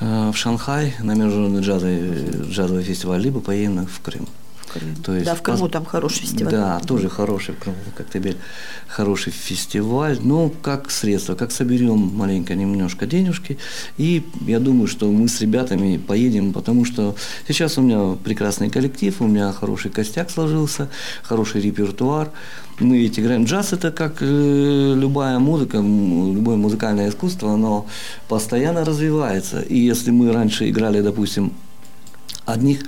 э, 0.00 0.30
в 0.32 0.36
Шанхай 0.36 0.94
на 1.00 1.14
международный 1.14 1.60
джазовый, 1.60 2.50
джазовый 2.50 2.82
фестиваль, 2.84 3.20
либо 3.20 3.40
поедем 3.40 3.86
в 3.86 4.00
Крым. 4.00 4.26
Крым. 4.68 4.94
То 5.02 5.14
есть, 5.14 5.26
да, 5.26 5.34
в 5.34 5.42
Крыму 5.42 5.68
там 5.68 5.84
хороший 5.84 6.20
фестиваль. 6.20 6.52
Да, 6.52 6.80
тоже 6.80 7.08
хороший 7.08 7.54
в 7.54 7.58
Крыму, 7.58 7.78
как 7.96 8.10
тебе 8.10 8.36
хороший 8.86 9.32
фестиваль. 9.32 10.18
Ну, 10.22 10.52
как 10.62 10.90
средство, 10.90 11.34
как 11.34 11.52
соберем 11.52 11.98
маленько 11.98 12.54
немножко 12.54 13.06
денежки. 13.06 13.58
И 13.96 14.24
я 14.46 14.60
думаю, 14.60 14.86
что 14.86 15.10
мы 15.10 15.28
с 15.28 15.40
ребятами 15.40 15.96
поедем, 15.98 16.52
потому 16.52 16.84
что 16.84 17.14
сейчас 17.46 17.78
у 17.78 17.82
меня 17.82 18.16
прекрасный 18.22 18.70
коллектив, 18.70 19.20
у 19.20 19.26
меня 19.26 19.52
хороший 19.52 19.90
костяк 19.90 20.30
сложился, 20.30 20.88
хороший 21.22 21.60
репертуар. 21.60 22.30
Мы 22.80 22.98
ведь 22.98 23.18
играем 23.18 23.44
джаз, 23.44 23.72
это 23.72 23.90
как 23.90 24.18
э, 24.20 24.94
любая 24.96 25.40
музыка, 25.40 25.78
любое 25.78 26.56
музыкальное 26.56 27.08
искусство, 27.08 27.52
оно 27.54 27.86
постоянно 28.28 28.84
развивается. 28.84 29.60
И 29.62 29.76
если 29.76 30.12
мы 30.12 30.32
раньше 30.32 30.70
играли, 30.70 31.00
допустим, 31.00 31.52
одних, 32.48 32.80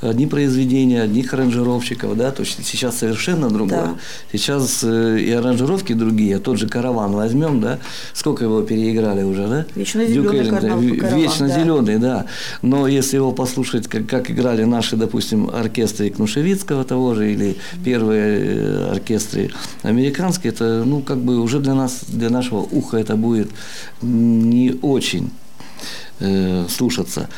одни 0.00 0.26
произведения, 0.26 1.02
одних 1.02 1.32
аранжировщиков, 1.32 2.16
да, 2.16 2.30
то 2.32 2.44
сейчас 2.44 2.98
совершенно 2.98 3.48
другое. 3.48 3.86
Да. 3.86 3.94
Сейчас 4.32 4.80
э, 4.82 5.18
и 5.20 5.30
аранжировки 5.30 5.92
другие, 5.92 6.38
тот 6.38 6.58
же 6.58 6.68
караван 6.68 7.12
возьмем, 7.12 7.60
да, 7.60 7.78
сколько 8.12 8.44
его 8.44 8.62
переиграли 8.62 9.22
уже, 9.22 9.46
да? 9.46 9.66
Вечно 9.74 10.04
зеленый 10.04 10.50
караван, 10.50 10.80
Вечно 10.80 11.48
да. 11.48 11.60
зеленый, 11.60 11.98
да. 11.98 12.26
Но 12.62 12.88
если 12.88 13.16
его 13.16 13.32
послушать, 13.32 13.86
как, 13.86 14.06
как 14.06 14.30
играли 14.30 14.64
наши, 14.64 14.96
допустим, 14.96 15.48
оркестры 15.48 16.10
Кнушевицкого 16.10 16.84
того 16.84 17.14
же, 17.14 17.32
или 17.32 17.56
первые 17.84 18.38
э, 18.40 18.90
оркестры 18.90 19.50
американские, 19.82 20.52
это, 20.52 20.82
ну, 20.84 21.00
как 21.00 21.18
бы 21.18 21.38
уже 21.38 21.60
для 21.60 21.74
нас, 21.74 22.00
для 22.08 22.30
нашего 22.30 22.60
уха 22.60 22.96
это 22.96 23.14
будет 23.14 23.50
не 24.02 24.76
очень 24.82 25.30
э, 26.18 26.66
слушаться 26.68 27.28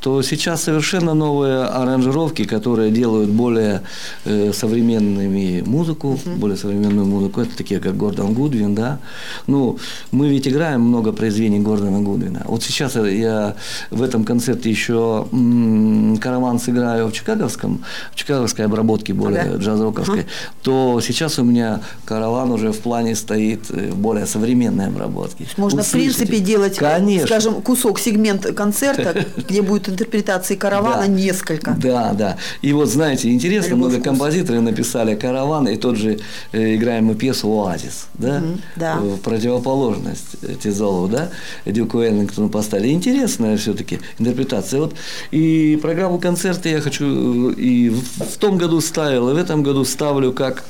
то 0.00 0.22
сейчас 0.22 0.62
совершенно 0.62 1.14
новые 1.14 1.64
аранжировки, 1.64 2.44
которые 2.44 2.90
делают 2.90 3.30
более 3.30 3.82
э, 4.24 4.52
современными 4.52 5.62
музыку, 5.66 6.18
uh-huh. 6.24 6.36
более 6.36 6.56
современную 6.56 7.06
музыку. 7.06 7.40
Это 7.40 7.56
такие, 7.56 7.80
как 7.80 7.96
Гордон 7.96 8.32
Гудвин, 8.32 8.74
да. 8.74 8.98
Ну, 9.46 9.78
мы 10.12 10.28
ведь 10.28 10.46
играем 10.46 10.82
много 10.82 11.12
произведений 11.12 11.58
Гордона 11.58 12.00
Гудвина. 12.00 12.42
Вот 12.46 12.62
сейчас 12.62 12.94
я 12.94 13.56
в 13.90 14.02
этом 14.02 14.24
концерте 14.24 14.70
еще 14.70 15.26
м- 15.32 16.16
караван 16.18 16.60
сыграю 16.60 17.08
в 17.08 17.12
Чикаговском, 17.12 17.80
в 18.12 18.14
чикаговской 18.14 18.66
обработке 18.66 19.12
более 19.12 19.44
okay. 19.44 19.58
джаз-роковской, 19.58 20.20
uh-huh. 20.20 20.62
то 20.62 21.00
сейчас 21.00 21.38
у 21.38 21.44
меня 21.44 21.80
караван 22.04 22.52
уже 22.52 22.70
в 22.70 22.78
плане 22.78 23.16
стоит 23.16 23.70
э, 23.70 23.92
более 23.92 24.26
современной 24.26 24.86
обработки. 24.86 25.48
Можно, 25.56 25.80
Услышите. 25.80 26.14
в 26.14 26.16
принципе, 26.16 26.38
делать, 26.38 26.76
Конечно. 26.76 27.26
скажем, 27.26 27.62
кусок, 27.62 27.98
сегмент 27.98 28.46
концерта, 28.54 29.26
где 29.48 29.62
будет 29.62 29.87
интерпретаций 29.88 30.56
каравана 30.56 31.02
да. 31.02 31.06
несколько. 31.06 31.76
Да, 31.80 32.12
да. 32.12 32.36
И 32.62 32.72
вот, 32.72 32.88
знаете, 32.88 33.30
интересно, 33.30 33.76
много 33.76 33.94
вкус. 33.94 34.04
композиторов 34.04 34.62
написали 34.62 35.14
караван, 35.14 35.68
и 35.68 35.76
тот 35.76 35.96
же 35.96 36.18
э, 36.52 36.74
играем 36.76 37.06
мы 37.06 37.14
пьесу 37.14 37.48
«Оазис», 37.48 38.08
да? 38.14 38.38
Угу, 38.38 38.58
да. 38.76 38.96
В 38.96 39.18
противоположность 39.18 40.60
Тизолу, 40.62 41.08
да? 41.08 41.30
Дюку 41.64 42.00
Эллингтону 42.00 42.48
поставили. 42.48 42.88
Интересная 42.88 43.56
все-таки 43.56 44.00
интерпретация. 44.18 44.80
Вот 44.80 44.94
и 45.30 45.78
программу 45.80 46.18
концерта 46.18 46.68
я 46.68 46.80
хочу 46.80 47.50
и 47.50 47.90
в, 47.90 48.36
том 48.38 48.58
году 48.58 48.80
ставил, 48.80 49.30
и 49.30 49.34
в 49.34 49.36
этом 49.36 49.62
году 49.62 49.84
ставлю 49.84 50.32
как 50.32 50.64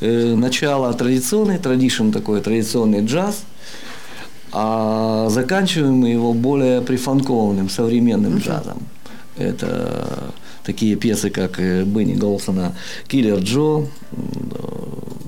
э, 0.00 0.34
начало 0.34 0.92
традиционный, 0.94 1.58
традишн 1.58 2.10
такой, 2.10 2.40
традиционный 2.40 3.04
джаз– 3.04 3.42
а 4.60 5.28
заканчиваем 5.28 5.94
мы 5.94 6.08
его 6.08 6.32
более 6.32 6.80
прифанкованным, 6.80 7.70
современным 7.70 8.34
uh-huh. 8.34 8.44
джазом. 8.44 8.78
Это 9.36 10.32
такие 10.68 10.96
пьесы, 10.96 11.30
как 11.30 11.58
э, 11.58 11.82
Бенни 11.84 12.14
Голсона 12.14 12.72
«Киллер 13.08 13.38
Джо», 13.38 13.86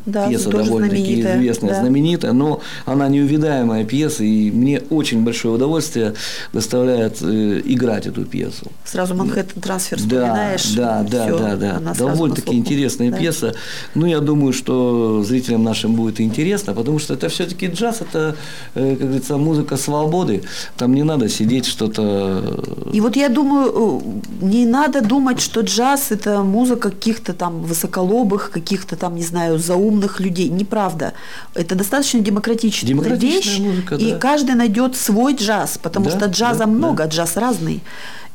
Да, 0.06 0.28
пьеса 0.28 0.50
довольно-таки 0.50 1.20
известная, 1.20 1.70
да. 1.74 1.80
знаменитая, 1.80 2.32
но 2.32 2.60
она 2.86 3.08
неувидаемая 3.08 3.84
пьеса, 3.84 4.24
и 4.24 4.50
мне 4.50 4.80
очень 4.90 5.22
большое 5.24 5.54
удовольствие 5.54 6.14
доставляет 6.52 7.18
э, 7.22 7.60
играть 7.64 8.06
эту 8.06 8.24
пьесу. 8.24 8.66
Сразу 8.84 9.14
Манхэттен 9.14 9.60
трансфер 9.62 9.98
Да, 9.98 10.02
вспоминаешь. 10.04 10.74
да, 10.74 11.02
да, 11.10 11.26
всё, 11.26 11.38
да, 11.38 11.56
да. 11.56 11.78
сразу 11.94 11.98
Довольно-таки 12.06 12.54
интересная 12.56 13.10
Да. 13.10 13.16
пьеса. 13.18 13.54
Ну, 13.94 14.06
я 14.06 14.20
думаю, 14.20 14.52
что 14.52 15.22
зрителям 15.22 15.62
нашим 15.64 15.94
будет 15.94 16.20
интересно, 16.20 16.74
потому 16.74 16.98
что 16.98 17.14
это 17.14 17.28
все-таки 17.28 17.66
джаз, 17.66 18.00
это, 18.00 18.34
э, 18.74 18.96
как 18.98 19.06
говорится, 19.08 19.36
музыка 19.36 19.76
свободы. 19.76 20.42
Там 20.76 20.94
не 20.94 21.04
надо 21.04 21.28
сидеть 21.28 21.66
что-то. 21.66 22.02
э, 22.02 22.96
И 22.96 23.00
вот 23.00 23.16
я 23.16 23.28
думаю, 23.28 24.00
э, 24.42 24.44
не 24.44 24.64
надо 24.66 25.00
думать, 25.02 25.29
что 25.38 25.60
джаз– 25.60 26.06
это 26.10 26.42
музыка 26.42 26.90
каких-то 26.90 27.34
там 27.34 27.62
высоколобых, 27.62 28.50
каких-то 28.50 28.96
там, 28.96 29.14
не 29.14 29.22
знаю, 29.22 29.58
заумных 29.58 30.18
людей. 30.18 30.48
Неправда. 30.48 31.12
Это 31.54 31.76
достаточно 31.76 32.18
демократичная, 32.20 32.88
Демократичная 32.88 33.36
вещь, 33.36 33.58
музыка, 33.58 33.94
и 33.94 34.12
да. 34.12 34.18
каждый 34.18 34.56
найдет 34.56 34.96
свой 34.96 35.34
джаз, 35.34 35.78
потому 35.78 36.06
Да, 36.06 36.16
что 36.16 36.26
джаза 36.26 36.60
да, 36.60 36.66
много, 36.66 37.04
да. 37.04 37.10
джаз 37.10 37.36
разный. 37.36 37.82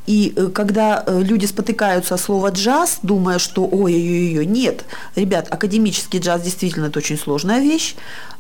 И 0.08 0.34
э, 0.36 0.48
когда 0.54 1.04
э, 1.06 1.22
люди 1.24 1.46
спотыкаются 1.46 2.14
о 2.16 2.18
слово 2.18 2.52
джаз, 2.52 3.00
думая, 3.02 3.40
что 3.40 3.66
ой-ой-ой, 3.66 4.46
нет, 4.46 4.86
ребят, 5.16 5.48
академический 5.50 6.20
джаз 6.20 6.44
действительно 6.44 6.86
это 6.86 7.00
очень 7.00 7.18
сложная 7.18 7.60
вещь. 7.60 7.96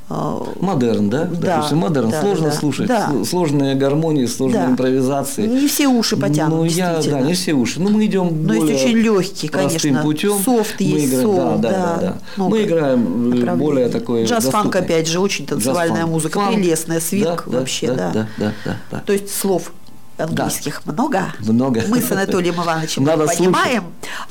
Э, 0.07 0.39
Модерн, 0.59 1.09
да? 1.09 1.23
Да, 1.25 1.55
Допустим, 1.55 1.77
модерн 1.79 2.09
да, 2.11 2.21
сложно 2.21 2.49
да, 2.49 2.51
слушать, 2.55 2.87
Да. 2.87 3.09
сл- 3.11 3.25
сложные 3.25 3.73
гармонии, 3.73 4.25
сложные 4.27 4.63
Да. 4.65 4.69
импровизации. 4.71 5.47
Не 5.47 5.67
все 5.67 5.87
уши 5.87 6.15
потянут, 6.15 6.59
Ну, 6.59 6.63
я, 6.65 7.01
да, 7.03 7.21
не 7.21 7.33
все 7.33 7.53
уши. 7.53 7.79
Ну, 7.81 7.89
мы 7.89 8.05
идем 8.05 8.43
Но 8.45 8.53
есть 8.53 8.65
более 8.65 8.75
очень 8.85 8.97
легкий, 8.97 9.47
конечно. 9.47 10.01
путем. 10.03 10.37
Софт 10.43 10.75
Мы 10.79 10.85
есть, 10.85 11.07
играем- 11.13 11.21
соул, 11.23 11.37
да, 11.37 11.57
да, 11.57 11.69
да, 11.71 11.97
да, 12.01 12.17
много 12.37 12.51
Мы 12.55 12.63
играем 12.63 13.33
э, 13.33 13.55
более 13.55 13.89
такой 13.89 14.25
Джаз-фанк, 14.25 14.75
опять 14.75 15.07
же, 15.07 15.19
очень 15.19 15.47
танцевальная 15.47 15.95
Джаз-фанк. 16.01 16.11
музыка, 16.13 16.39
Фанк. 16.39 16.55
прелестная, 16.55 16.99
свинг 16.99 17.43
Да, 17.47 17.57
вообще, 17.59 17.87
да. 17.87 17.95
да. 17.95 18.11
Да, 18.13 18.27
да, 18.37 18.53
да, 18.65 18.75
да. 18.91 19.03
То 19.05 19.13
есть 19.13 19.35
слов 19.35 19.71
английских 20.17 20.85
много. 20.85 21.33
Много. 21.39 21.83
Мы 21.87 22.01
с 22.01 22.11
Анатолием 22.11 22.55
Ивановичем 22.55 23.03
Надо 23.03 23.27
понимаем. 23.27 23.83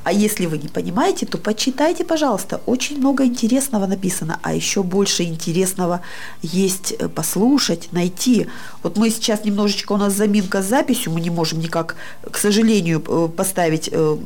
А 0.02 0.12
если 0.12 0.46
вы 0.46 0.58
не 0.58 0.68
понимаете, 0.68 1.26
то 1.26 1.38
почитайте, 1.38 2.04
пожалуйста. 2.04 2.60
Очень 2.66 2.98
много 2.98 3.24
интересного 3.24 3.86
написано, 3.86 4.38
а 4.42 4.54
еще 4.54 4.82
больше 4.82 5.24
интересного 5.24 6.00
есть 6.42 6.94
э, 6.98 7.08
послушать, 7.08 7.88
найти. 7.92 8.46
Вот 8.82 8.96
мы 8.96 9.10
сейчас 9.10 9.44
немножечко, 9.44 9.92
у 9.92 9.96
нас 9.96 10.12
заминка 10.12 10.62
с 10.62 10.66
записью, 10.66 11.12
мы 11.12 11.20
не 11.20 11.30
можем 11.30 11.60
никак, 11.60 11.96
к 12.30 12.36
сожалению, 12.36 13.02
э, 13.06 13.28
поставить 13.28 13.88
э, 13.92 14.16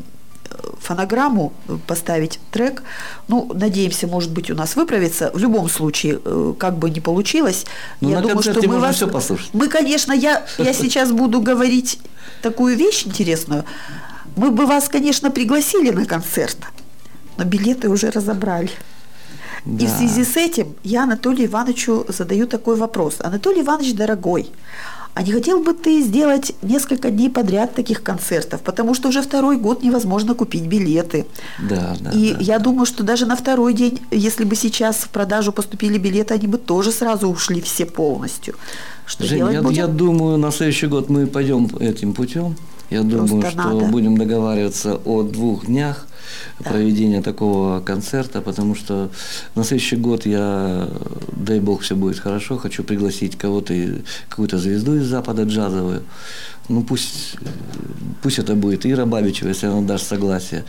фонограмму, 0.81 1.53
э, 1.69 1.77
поставить 1.87 2.39
трек. 2.51 2.83
Ну, 3.29 3.51
надеемся, 3.55 4.07
может 4.07 4.31
быть, 4.33 4.51
у 4.51 4.55
нас 4.55 4.77
выправится. 4.77 5.31
В 5.35 5.39
любом 5.39 5.69
случае, 5.69 6.19
э, 6.25 6.55
как 6.59 6.79
бы 6.79 6.91
ни 6.91 7.01
получилось, 7.01 7.67
Ну, 8.01 8.11
на 8.11 8.23
концерте 8.23 8.69
можно 8.69 8.93
всё 8.93 9.09
послушать. 9.09 9.51
Мы, 9.53 9.69
конечно, 9.69 10.13
я, 10.13 10.43
я 10.59 10.73
сейчас 10.73 11.11
буду 11.13 11.41
говорить 11.41 11.99
такую 12.43 12.77
вещь 12.77 13.07
интересную. 13.07 13.65
Мы 14.37 14.51
бы 14.51 14.67
вас, 14.67 14.89
конечно, 14.89 15.31
пригласили 15.31 15.91
на 15.91 16.05
концерт, 16.07 16.57
но 17.37 17.45
билеты 17.45 17.89
уже 17.89 18.11
разобрали. 18.11 18.71
И 19.67 19.71
в 19.87 19.91
Да. 19.91 19.99
связи 19.99 20.25
с 20.25 20.37
этим 20.37 20.75
я 20.85 21.03
Анатолию 21.03 21.47
Ивановичу 21.49 22.07
задаю 22.09 22.47
такой 22.47 22.77
вопрос. 22.77 23.17
Анатолий 23.21 23.61
Иванович, 23.63 23.95
дорогой, 23.95 24.51
а 25.19 25.23
не 25.23 25.33
хотел 25.33 25.59
бы 25.59 25.75
ты 25.75 26.01
сделать 26.01 26.53
несколько 26.63 27.11
дней 27.11 27.29
подряд 27.29 27.75
таких 27.75 28.05
концертов? 28.05 28.61
Потому 28.61 28.95
что 28.95 29.09
уже 29.09 29.21
второй 29.21 29.57
год 29.57 29.83
невозможно 29.83 30.35
купить 30.37 30.67
билеты. 30.69 31.27
Да, 31.59 31.97
да, 31.99 32.11
И 32.13 32.35
да. 32.35 32.39
я 32.41 32.59
думаю, 32.61 32.87
что 32.87 33.03
даже 33.03 33.27
на 33.27 33.35
второй 33.35 33.75
день, 33.75 33.99
если 34.13 34.45
бы 34.45 34.55
сейчас 34.55 34.99
в 34.99 35.09
продажу 35.09 35.51
поступили 35.51 35.99
билеты, 35.99 36.35
они 36.35 36.47
бы 36.47 36.57
тоже 36.57 36.93
сразу 36.93 37.29
ушли 37.29 37.61
все 37.61 37.85
полностью. 37.85 38.55
Что 39.07 39.25
Жень, 39.27 39.39
делать 39.39 39.55
я, 39.55 39.63
будем? 39.63 39.77
я 39.77 39.87
думаю, 39.89 40.39
на 40.39 40.53
следующий 40.53 40.87
год 40.87 41.09
мы 41.09 41.27
пойдем 41.27 41.67
этим 41.81 42.13
путем. 42.13 42.55
Я 42.89 43.03
думаю, 43.03 43.41
Просто 43.41 43.51
что 43.51 43.73
надо. 43.73 43.87
будем 43.87 44.17
договариваться 44.17 45.01
о 45.05 45.25
двух 45.25 45.67
днях 45.67 46.07
проведения 46.65 47.23
такого 47.23 47.81
концерта, 47.81 48.41
потому 48.41 48.75
что 48.75 49.11
на 49.55 49.65
следующий 49.65 49.97
год 49.97 50.27
я, 50.27 50.89
дай 51.33 51.61
бог, 51.61 51.83
все 51.83 51.95
будет 51.95 52.19
хорошо, 52.19 52.57
хочу 52.59 52.83
пригласить 52.85 53.37
кого-то, 53.37 53.75
какую-то 54.29 54.59
звезду 54.59 54.97
из 54.97 55.07
Запада 55.07 55.43
джазовую. 55.45 56.03
Ну 56.69 56.83
пусть, 56.83 57.37
пусть 58.23 58.39
это 58.39 58.55
будет 58.55 58.85
Ира 58.85 59.07
Бабичева, 59.07 59.49
если 59.49 59.67
она 59.69 59.81
даст 59.81 60.07
согласие, 60.07 60.65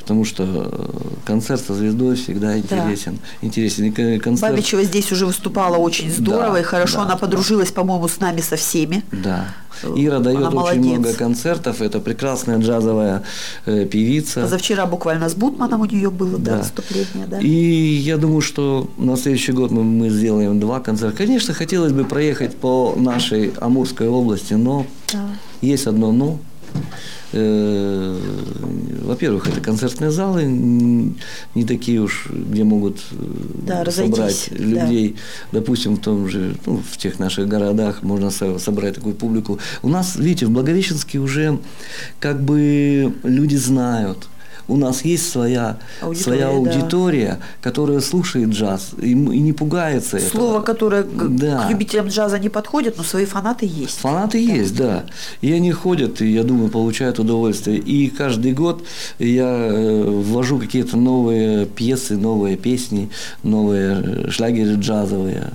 потому 0.00 0.24
что 0.24 0.42
э, 0.44 0.88
концерт 1.24 1.64
со 1.64 1.74
звездой 1.74 2.16
всегда 2.16 2.58
интересен. 2.58 3.20
Интересен. 3.40 3.84
И 3.84 3.90
кон- 3.92 4.18
концерт... 4.18 4.52
Бабичева 4.52 4.82
здесь 4.82 5.12
уже 5.12 5.26
выступала 5.26 5.76
очень 5.76 6.10
здорово 6.10 6.54
Да, 6.54 6.60
и 6.60 6.62
хорошо. 6.64 6.96
да, 6.96 7.02
Она 7.02 7.12
да. 7.12 7.18
подружилась, 7.18 7.70
по-моему, 7.70 8.08
с 8.08 8.18
нами 8.18 8.40
со 8.40 8.56
всеми. 8.56 9.04
Да. 9.12 9.54
Э, 9.84 9.92
Ира 9.96 10.18
дает 10.18 10.38
она 10.38 10.48
очень 10.48 10.56
молодец. 10.80 10.84
много 10.98 11.14
концертов. 11.14 11.80
Это 11.80 12.00
прекрасная 12.00 12.58
джазовая 12.58 13.22
э, 13.66 13.84
певица. 13.86 14.40
Позавчера 14.42 14.86
буквально 14.86 15.03
с 15.04 15.34
Бутманом 15.34 15.80
у 15.82 15.84
нее 15.84 16.10
было 16.10 16.38
да, 16.38 16.52
Да. 16.52 16.58
выступление. 16.58 17.26
Да. 17.28 17.38
И 17.40 17.48
я 17.48 18.16
думаю, 18.16 18.40
что 18.40 18.90
на 18.98 19.16
следующий 19.16 19.52
год 19.52 19.70
мы, 19.70 19.82
мы 19.84 20.10
сделаем 20.10 20.58
два 20.60 20.80
концерта. 20.80 21.16
Конечно, 21.16 21.54
хотелось 21.54 21.92
бы 21.92 22.04
проехать 22.04 22.56
по 22.56 22.94
нашей 22.96 23.52
Амурской 23.60 24.08
области, 24.08 24.54
но 24.54 24.86
Да. 25.12 25.26
есть 25.62 25.86
одно 25.86 26.12
но. 26.12 26.38
Э, 27.32 28.18
Во-первых, 29.04 29.48
это 29.48 29.60
концертные 29.60 30.10
залы, 30.10 30.44
не 30.44 31.64
такие 31.64 32.00
уж, 32.00 32.26
где 32.30 32.64
могут 32.64 32.98
э, 33.10 33.14
Да, 33.66 33.90
собрать 33.90 34.48
да. 34.50 34.56
людей. 34.64 35.16
Допустим, 35.52 35.96
в 35.96 36.00
том 36.00 36.28
же, 36.28 36.56
ну, 36.66 36.80
в 36.90 36.96
тех 36.96 37.18
наших 37.18 37.46
городах 37.48 38.02
можно 38.02 38.30
со- 38.30 38.58
собрать 38.58 38.94
такую 38.94 39.14
публику. 39.14 39.58
У 39.82 39.88
нас, 39.88 40.16
видите, 40.16 40.46
в 40.46 40.50
Благовещенске 40.50 41.18
уже 41.18 41.58
как 42.20 42.40
бы 42.42 43.12
люди 43.24 43.56
знают. 43.56 44.28
У 44.66 44.76
нас 44.76 45.04
есть 45.04 45.30
своя 45.30 45.78
Аудитория, 46.00 46.22
своя 46.22 46.46
да. 46.46 46.50
аудитория, 46.52 47.40
которая 47.60 48.00
слушает 48.00 48.50
джаз 48.50 48.92
и, 49.00 49.10
и 49.10 49.14
не 49.14 49.52
пугается 49.52 50.16
этого. 50.16 50.30
Слово, 50.30 50.60
которое 50.60 51.02
к, 51.02 51.28
Да. 51.36 51.66
к 51.66 51.70
любителям 51.70 52.08
джаза 52.08 52.38
не 52.38 52.48
подходит, 52.48 52.96
но 52.96 53.02
свои 53.02 53.26
фанаты 53.26 53.66
есть. 53.66 53.98
Фанаты 53.98 54.38
есть, 54.38 54.74
да. 54.76 55.04
И 55.40 55.52
они 55.52 55.72
ходят, 55.72 56.22
и, 56.22 56.30
я 56.30 56.44
думаю, 56.44 56.70
получают 56.70 57.18
удовольствие. 57.18 57.78
И 57.78 58.08
каждый 58.08 58.52
год 58.52 58.84
я 59.18 59.46
э, 59.48 60.02
ввожу 60.04 60.58
какие-то 60.58 60.96
новые 60.96 61.66
пьесы, 61.66 62.16
новые 62.16 62.56
песни, 62.56 63.10
новые 63.42 64.02
э, 64.26 64.30
шлягеры 64.30 64.74
джазовые 64.76 65.50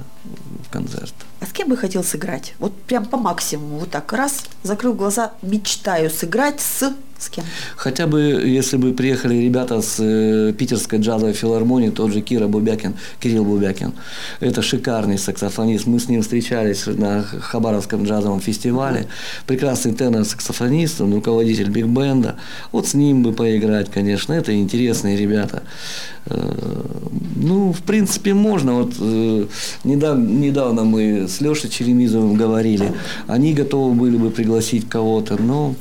в 0.68 0.72
концерт. 0.72 1.14
А 1.40 1.46
с 1.46 1.52
кем 1.52 1.70
бы 1.70 1.78
хотел 1.78 2.04
сыграть? 2.04 2.54
Вот 2.60 2.76
прям 2.84 3.06
по 3.06 3.18
максимуму, 3.18 3.80
вот 3.80 3.90
так 3.90 4.12
раз, 4.14 4.44
закрыл 4.64 4.94
глаза, 4.94 5.32
мечтаю 5.42 6.10
сыграть 6.10 6.60
с 6.60 6.92
с 7.20 7.30
кем? 7.30 7.44
Хотя 7.76 8.08
бы, 8.08 8.20
если 8.46 8.78
бы 8.78 8.94
приехали 8.94 9.36
ребята 9.36 9.82
с 9.82 9.98
э, 10.00 10.54
питерской 10.58 11.00
джазовой 11.00 11.34
филармонии, 11.34 11.90
тот 11.90 12.12
же 12.12 12.22
Кира 12.22 12.48
Бубякин, 12.48 12.96
Кирилл 13.20 13.44
Бубякин. 13.46 13.94
Это 14.40 14.62
шикарный 14.62 15.18
саксофонист. 15.18 15.88
Мы 15.88 16.00
с 16.00 16.08
ним 16.08 16.22
встречались 16.22 16.86
на 16.88 17.24
Хабаровском 17.24 18.06
джазовом 18.06 18.40
фестивале. 18.40 19.08
Прекрасный 19.46 19.94
тенор-саксофонист, 19.94 21.02
он 21.02 21.14
руководитель 21.14 21.70
биг-бенда. 21.70 22.36
Вот 22.72 22.88
с 22.88 22.94
ним 22.94 23.24
бы 23.24 23.34
поиграть, 23.34 23.90
конечно. 23.92 24.34
Это 24.34 24.56
интересные 24.56 25.18
ребята. 25.18 25.64
Э, 26.26 26.86
Ну, 27.36 27.72
в 27.72 27.82
принципе, 27.82 28.34
можно. 28.34 28.74
Вот 28.74 28.94
э, 29.00 29.46
недавно, 29.84 30.28
недавно 30.28 30.84
мы 30.84 31.28
с 31.28 31.42
Лешей 31.42 31.70
Черемизовым 31.70 32.36
говорили. 32.36 32.94
Они 33.28 33.54
готовы 33.54 33.94
были 33.94 34.18
бы 34.18 34.30
пригласить 34.30 34.90
кого-то, 34.90 35.42
но 35.42 35.76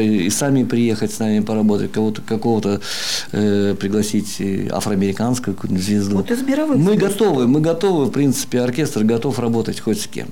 и 0.00 0.30
сами 0.30 0.64
приехать 0.64 1.12
с 1.12 1.18
нами 1.18 1.40
поработать, 1.40 1.92
кого-то, 1.92 2.22
какого-то 2.22 2.80
э, 3.32 3.74
пригласить 3.78 4.36
э, 4.40 4.68
афроамериканскую 4.70 5.56
звезду. 5.78 6.16
Вот 6.16 6.30
из 6.30 6.42
мировых 6.42 6.76
Мы 6.78 6.96
звезд. 6.96 7.12
готовы, 7.12 7.46
мы 7.46 7.60
готовы, 7.60 8.06
в 8.06 8.10
принципе, 8.10 8.60
оркестр 8.60 9.04
готов 9.04 9.38
работать 9.38 9.80
хоть 9.80 10.00
с 10.00 10.06
кем, 10.06 10.28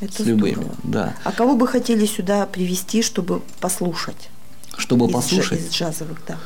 Это 0.00 0.22
с 0.22 0.26
любыми, 0.26 0.52
здорово. 0.54 0.74
да. 0.84 1.14
А 1.24 1.32
кого 1.32 1.56
бы 1.56 1.66
хотели 1.66 2.06
сюда 2.06 2.46
привести, 2.46 3.02
чтобы 3.02 3.40
послушать? 3.60 4.30
Чтобы 4.76 5.06
из, 5.06 5.12
послушать. 5.12 5.60
из 5.60 5.70
джазовых, 5.70 6.18
да. 6.28 6.36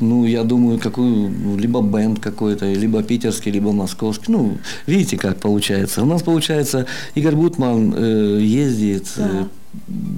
Ну, 0.00 0.24
я 0.26 0.44
думаю, 0.44 0.78
какую, 0.78 1.56
либо 1.58 1.82
бенд 1.82 2.20
какой-то, 2.20 2.72
либо 2.72 3.02
питерский, 3.02 3.50
либо 3.50 3.72
московский. 3.72 4.30
Ну, 4.30 4.58
видите, 4.86 5.18
как 5.18 5.40
получается. 5.40 6.02
У 6.02 6.06
нас 6.06 6.22
получается, 6.22 6.86
Игорь 7.16 7.34
Бутман 7.34 7.92
э, 7.96 8.38
ездит, 8.40 9.08
Да. 9.16 9.48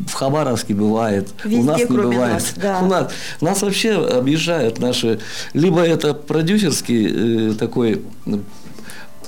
В 0.06 0.12
Хабаровске 0.12 0.74
бывает, 0.74 1.28
у 1.44 1.48
Везде, 1.48 1.62
нас 1.64 1.78
не 1.80 1.84
бывает. 1.86 2.32
нас, 2.34 2.52
да. 2.56 2.80
У 2.82 2.86
нас, 2.86 3.12
нас 3.40 3.62
вообще 3.62 3.92
объезжают 3.94 4.78
наши, 4.78 5.18
либо 5.54 5.80
это 5.82 6.14
продюсерский 6.14 7.50
э, 7.50 7.54
такой 7.54 8.02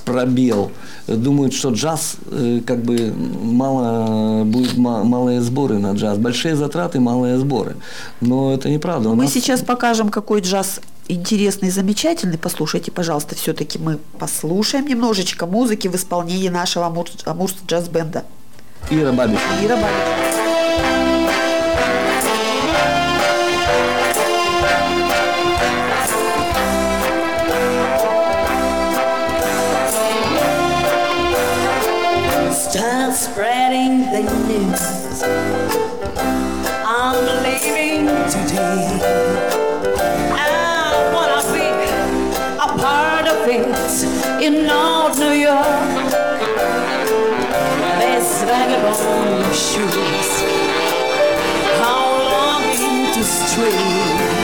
пробел, 0.05 0.71
думают, 1.07 1.53
что 1.53 1.69
джаз 1.69 2.15
э, 2.29 2.59
как 2.65 2.83
бы 2.83 3.13
мало 3.41 4.43
будет 4.43 4.77
ма- 4.77 5.03
малые 5.03 5.41
сборы 5.41 5.77
на 5.79 5.93
джаз, 5.93 6.17
большие 6.17 6.55
затраты, 6.57 6.99
малые 6.99 7.37
сборы, 7.37 7.75
но 8.19 8.53
это 8.53 8.69
неправда. 8.69 9.09
У 9.09 9.15
Мы 9.15 9.23
нас- 9.23 9.33
сейчас 9.33 9.61
покажем, 9.61 10.09
какой 10.09 10.41
джаз 10.41 10.81
интересный, 11.07 11.69
замечательный. 11.69 12.37
Послушайте, 12.37 12.91
пожалуйста, 12.91 13.35
все-таки 13.35 13.79
мы 13.79 13.97
послушаем 14.19 14.87
немножечко 14.87 15.45
музыки 15.45 15.87
в 15.87 15.95
исполнении 15.95 16.49
нашего 16.49 16.87
Амурс, 16.87 17.11
Амурс 17.25 17.55
джаз-бенда. 17.67 18.23
Ира 18.92 19.12
Бабич. 19.12 19.38
Ира 19.62 19.76
Бабич. 19.76 20.28
Start 32.52 33.14
spreading 33.14 34.10
the 34.12 34.22
news. 34.48 35.22
I'm 36.84 37.18
leaving 37.44 38.06
today. 38.34 38.88
I 40.32 41.10
wanna 41.14 41.42
be 41.52 41.68
a 42.58 42.68
part 42.82 43.26
of 43.26 43.48
it 43.48 44.42
in 44.42 44.66
North 44.66 45.18
Vagabond 48.93 49.55
shoes, 49.55 50.43
how 51.79 52.05
longing 52.31 53.13
to 53.13 53.23
stray 53.23 54.42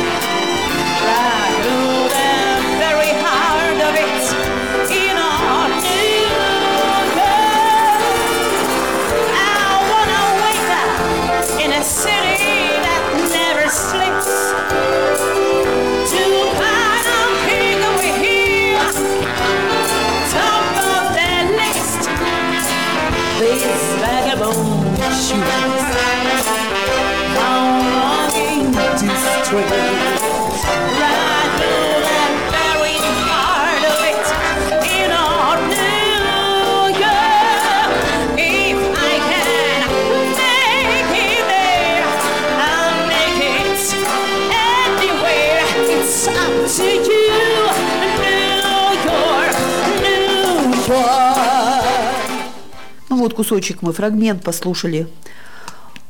вот 53.29 53.35
кусочек 53.35 53.81
мы, 53.81 53.93
фрагмент 53.93 54.43
послушали 54.43 55.07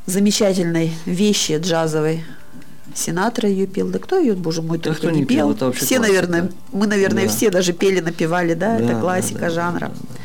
замечательной 0.06 0.94
вещи 1.06 1.58
джазовой. 1.62 2.24
Синатра 2.96 3.48
ее 3.48 3.68
пел. 3.68 3.88
Да 3.90 4.00
кто 4.00 4.18
ее, 4.18 4.34
боже 4.34 4.62
мой, 4.62 4.78
Да 4.78 4.86
только 4.86 5.00
кто 5.00 5.12
не 5.12 5.26
пел, 5.26 5.54
пел. 5.54 5.72
все, 5.74 5.98
классика. 5.98 6.02
наверное, 6.02 6.52
мы, 6.72 6.88
наверное, 6.88 7.24
Да. 7.26 7.30
все 7.30 7.52
даже 7.52 7.74
пели, 7.74 8.00
напевали, 8.00 8.56
да, 8.56 8.78
Да, 8.78 8.84
это 8.84 8.94
да, 8.94 9.00
классика 9.02 9.40
да, 9.42 9.50
жанра. 9.50 9.80
да, 9.80 9.88
да. 9.88 10.20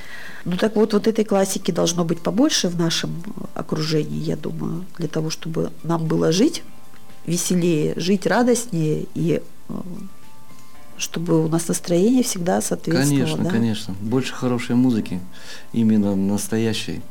Ну 0.47 0.57
так 0.57 0.77
вот, 0.77 0.93
вот 0.93 1.07
этой 1.07 1.25
классики 1.25 1.71
должно 1.71 2.05
быть 2.05 2.21
побольше 2.21 2.69
в 2.69 2.79
нашем 2.79 3.23
окружении, 3.55 4.19
я 4.21 4.37
думаю, 4.37 4.85
для 4.99 5.09
того, 5.09 5.31
чтобы 5.31 5.71
нам 5.83 6.07
было 6.07 6.33
жить 6.33 6.63
веселее, 7.27 7.95
жить 7.97 8.27
радостнее 8.27 9.07
и 9.15 9.41
э, 9.69 9.73
чтобы 10.99 11.45
у 11.45 11.49
нас 11.49 11.69
настроение 11.69 12.23
всегда 12.23 12.61
соответствовало. 12.61 13.19
Конечно, 13.19 13.45
да? 13.45 13.51
конечно. 13.51 13.95
Больше 14.01 14.33
хорошей 14.35 14.77
музыки, 14.77 15.21
именно 15.73 16.15
настоящей. 16.15 17.03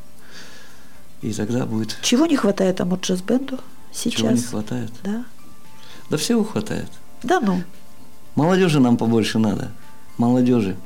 И 1.22 1.32
тогда 1.32 1.64
будет, 1.64 1.98
Чего 2.02 2.26
не 2.26 2.36
хватает 2.36 2.80
Амур 2.80 2.98
Джаз-бенду 2.98 3.58
сейчас? 3.92 4.20
чего 4.20 4.30
не 4.30 4.42
хватает. 4.42 4.90
Да? 5.02 5.24
Да 6.10 6.16
всего 6.16 6.44
хватает. 6.44 6.88
Да 7.22 7.40
ну. 7.40 7.62
Молодежи 8.34 8.80
нам 8.80 8.96
побольше 8.96 9.38
надо. 9.38 9.70
Молодежи. 10.18 10.76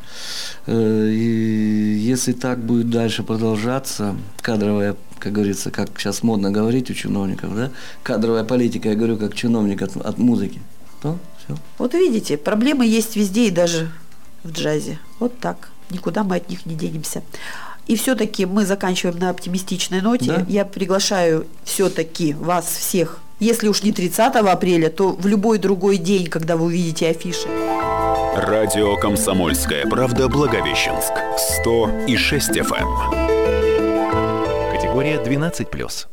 Э, 0.67 1.11
И 1.11 1.99
если 1.99 2.33
так 2.33 2.61
будет 2.61 2.89
дальше 2.89 3.23
продолжаться, 3.23 4.15
кадровая, 4.41 4.97
как 5.19 5.33
говорится, 5.33 5.71
как 5.71 5.91
сейчас 5.99 6.23
модно 6.23 6.51
говорить 6.51 6.91
у 6.91 6.95
чиновников, 6.95 7.55
да, 7.55 7.71
кадровая 8.03 8.45
политика, 8.45 8.89
я 8.91 8.95
говорю, 8.95 9.17
как 9.17 9.35
чиновник 9.35 9.83
от, 9.83 9.97
от 9.97 10.19
музыки, 10.19 10.61
то 11.03 11.19
все. 11.49 11.59
Вот 11.79 11.95
видите, 11.95 12.37
проблемы 12.37 12.87
есть 12.87 13.17
везде 13.17 13.49
и 13.49 13.51
даже 13.51 13.91
в 14.45 14.51
джазе. 14.51 14.99
Вот 15.19 15.39
так. 15.39 15.71
Никуда 15.91 16.23
мы 16.23 16.37
от 16.37 16.49
них 16.51 16.67
не 16.67 16.75
денемся. 16.75 17.23
И 17.87 17.97
все-таки 17.97 18.45
мы 18.45 18.67
заканчиваем 18.67 19.19
на 19.19 19.31
оптимистичной 19.31 20.03
ноте. 20.03 20.27
Да. 20.27 20.45
Я 20.47 20.65
приглашаю 20.67 21.47
все-таки 21.65 22.35
вас 22.35 22.67
всех, 22.67 23.21
если 23.41 23.69
уж 23.69 23.83
не 23.83 23.93
30 23.93 24.37
апреля, 24.37 24.91
то 24.91 25.13
в 25.13 25.27
любой 25.27 25.59
другой 25.59 25.97
день, 25.97 26.27
когда 26.27 26.57
вы 26.57 26.67
увидите 26.67 27.09
афиши. 27.09 27.49
Радио 28.37 28.97
«Комсомольская 28.97 29.87
правда» 29.87 30.29
Благовещенск. 30.29 31.13
100 31.63 31.91
и 32.07 32.17
6 32.17 32.51
FM. 32.51 32.89
Категория 34.73 35.17
12+. 35.17 36.07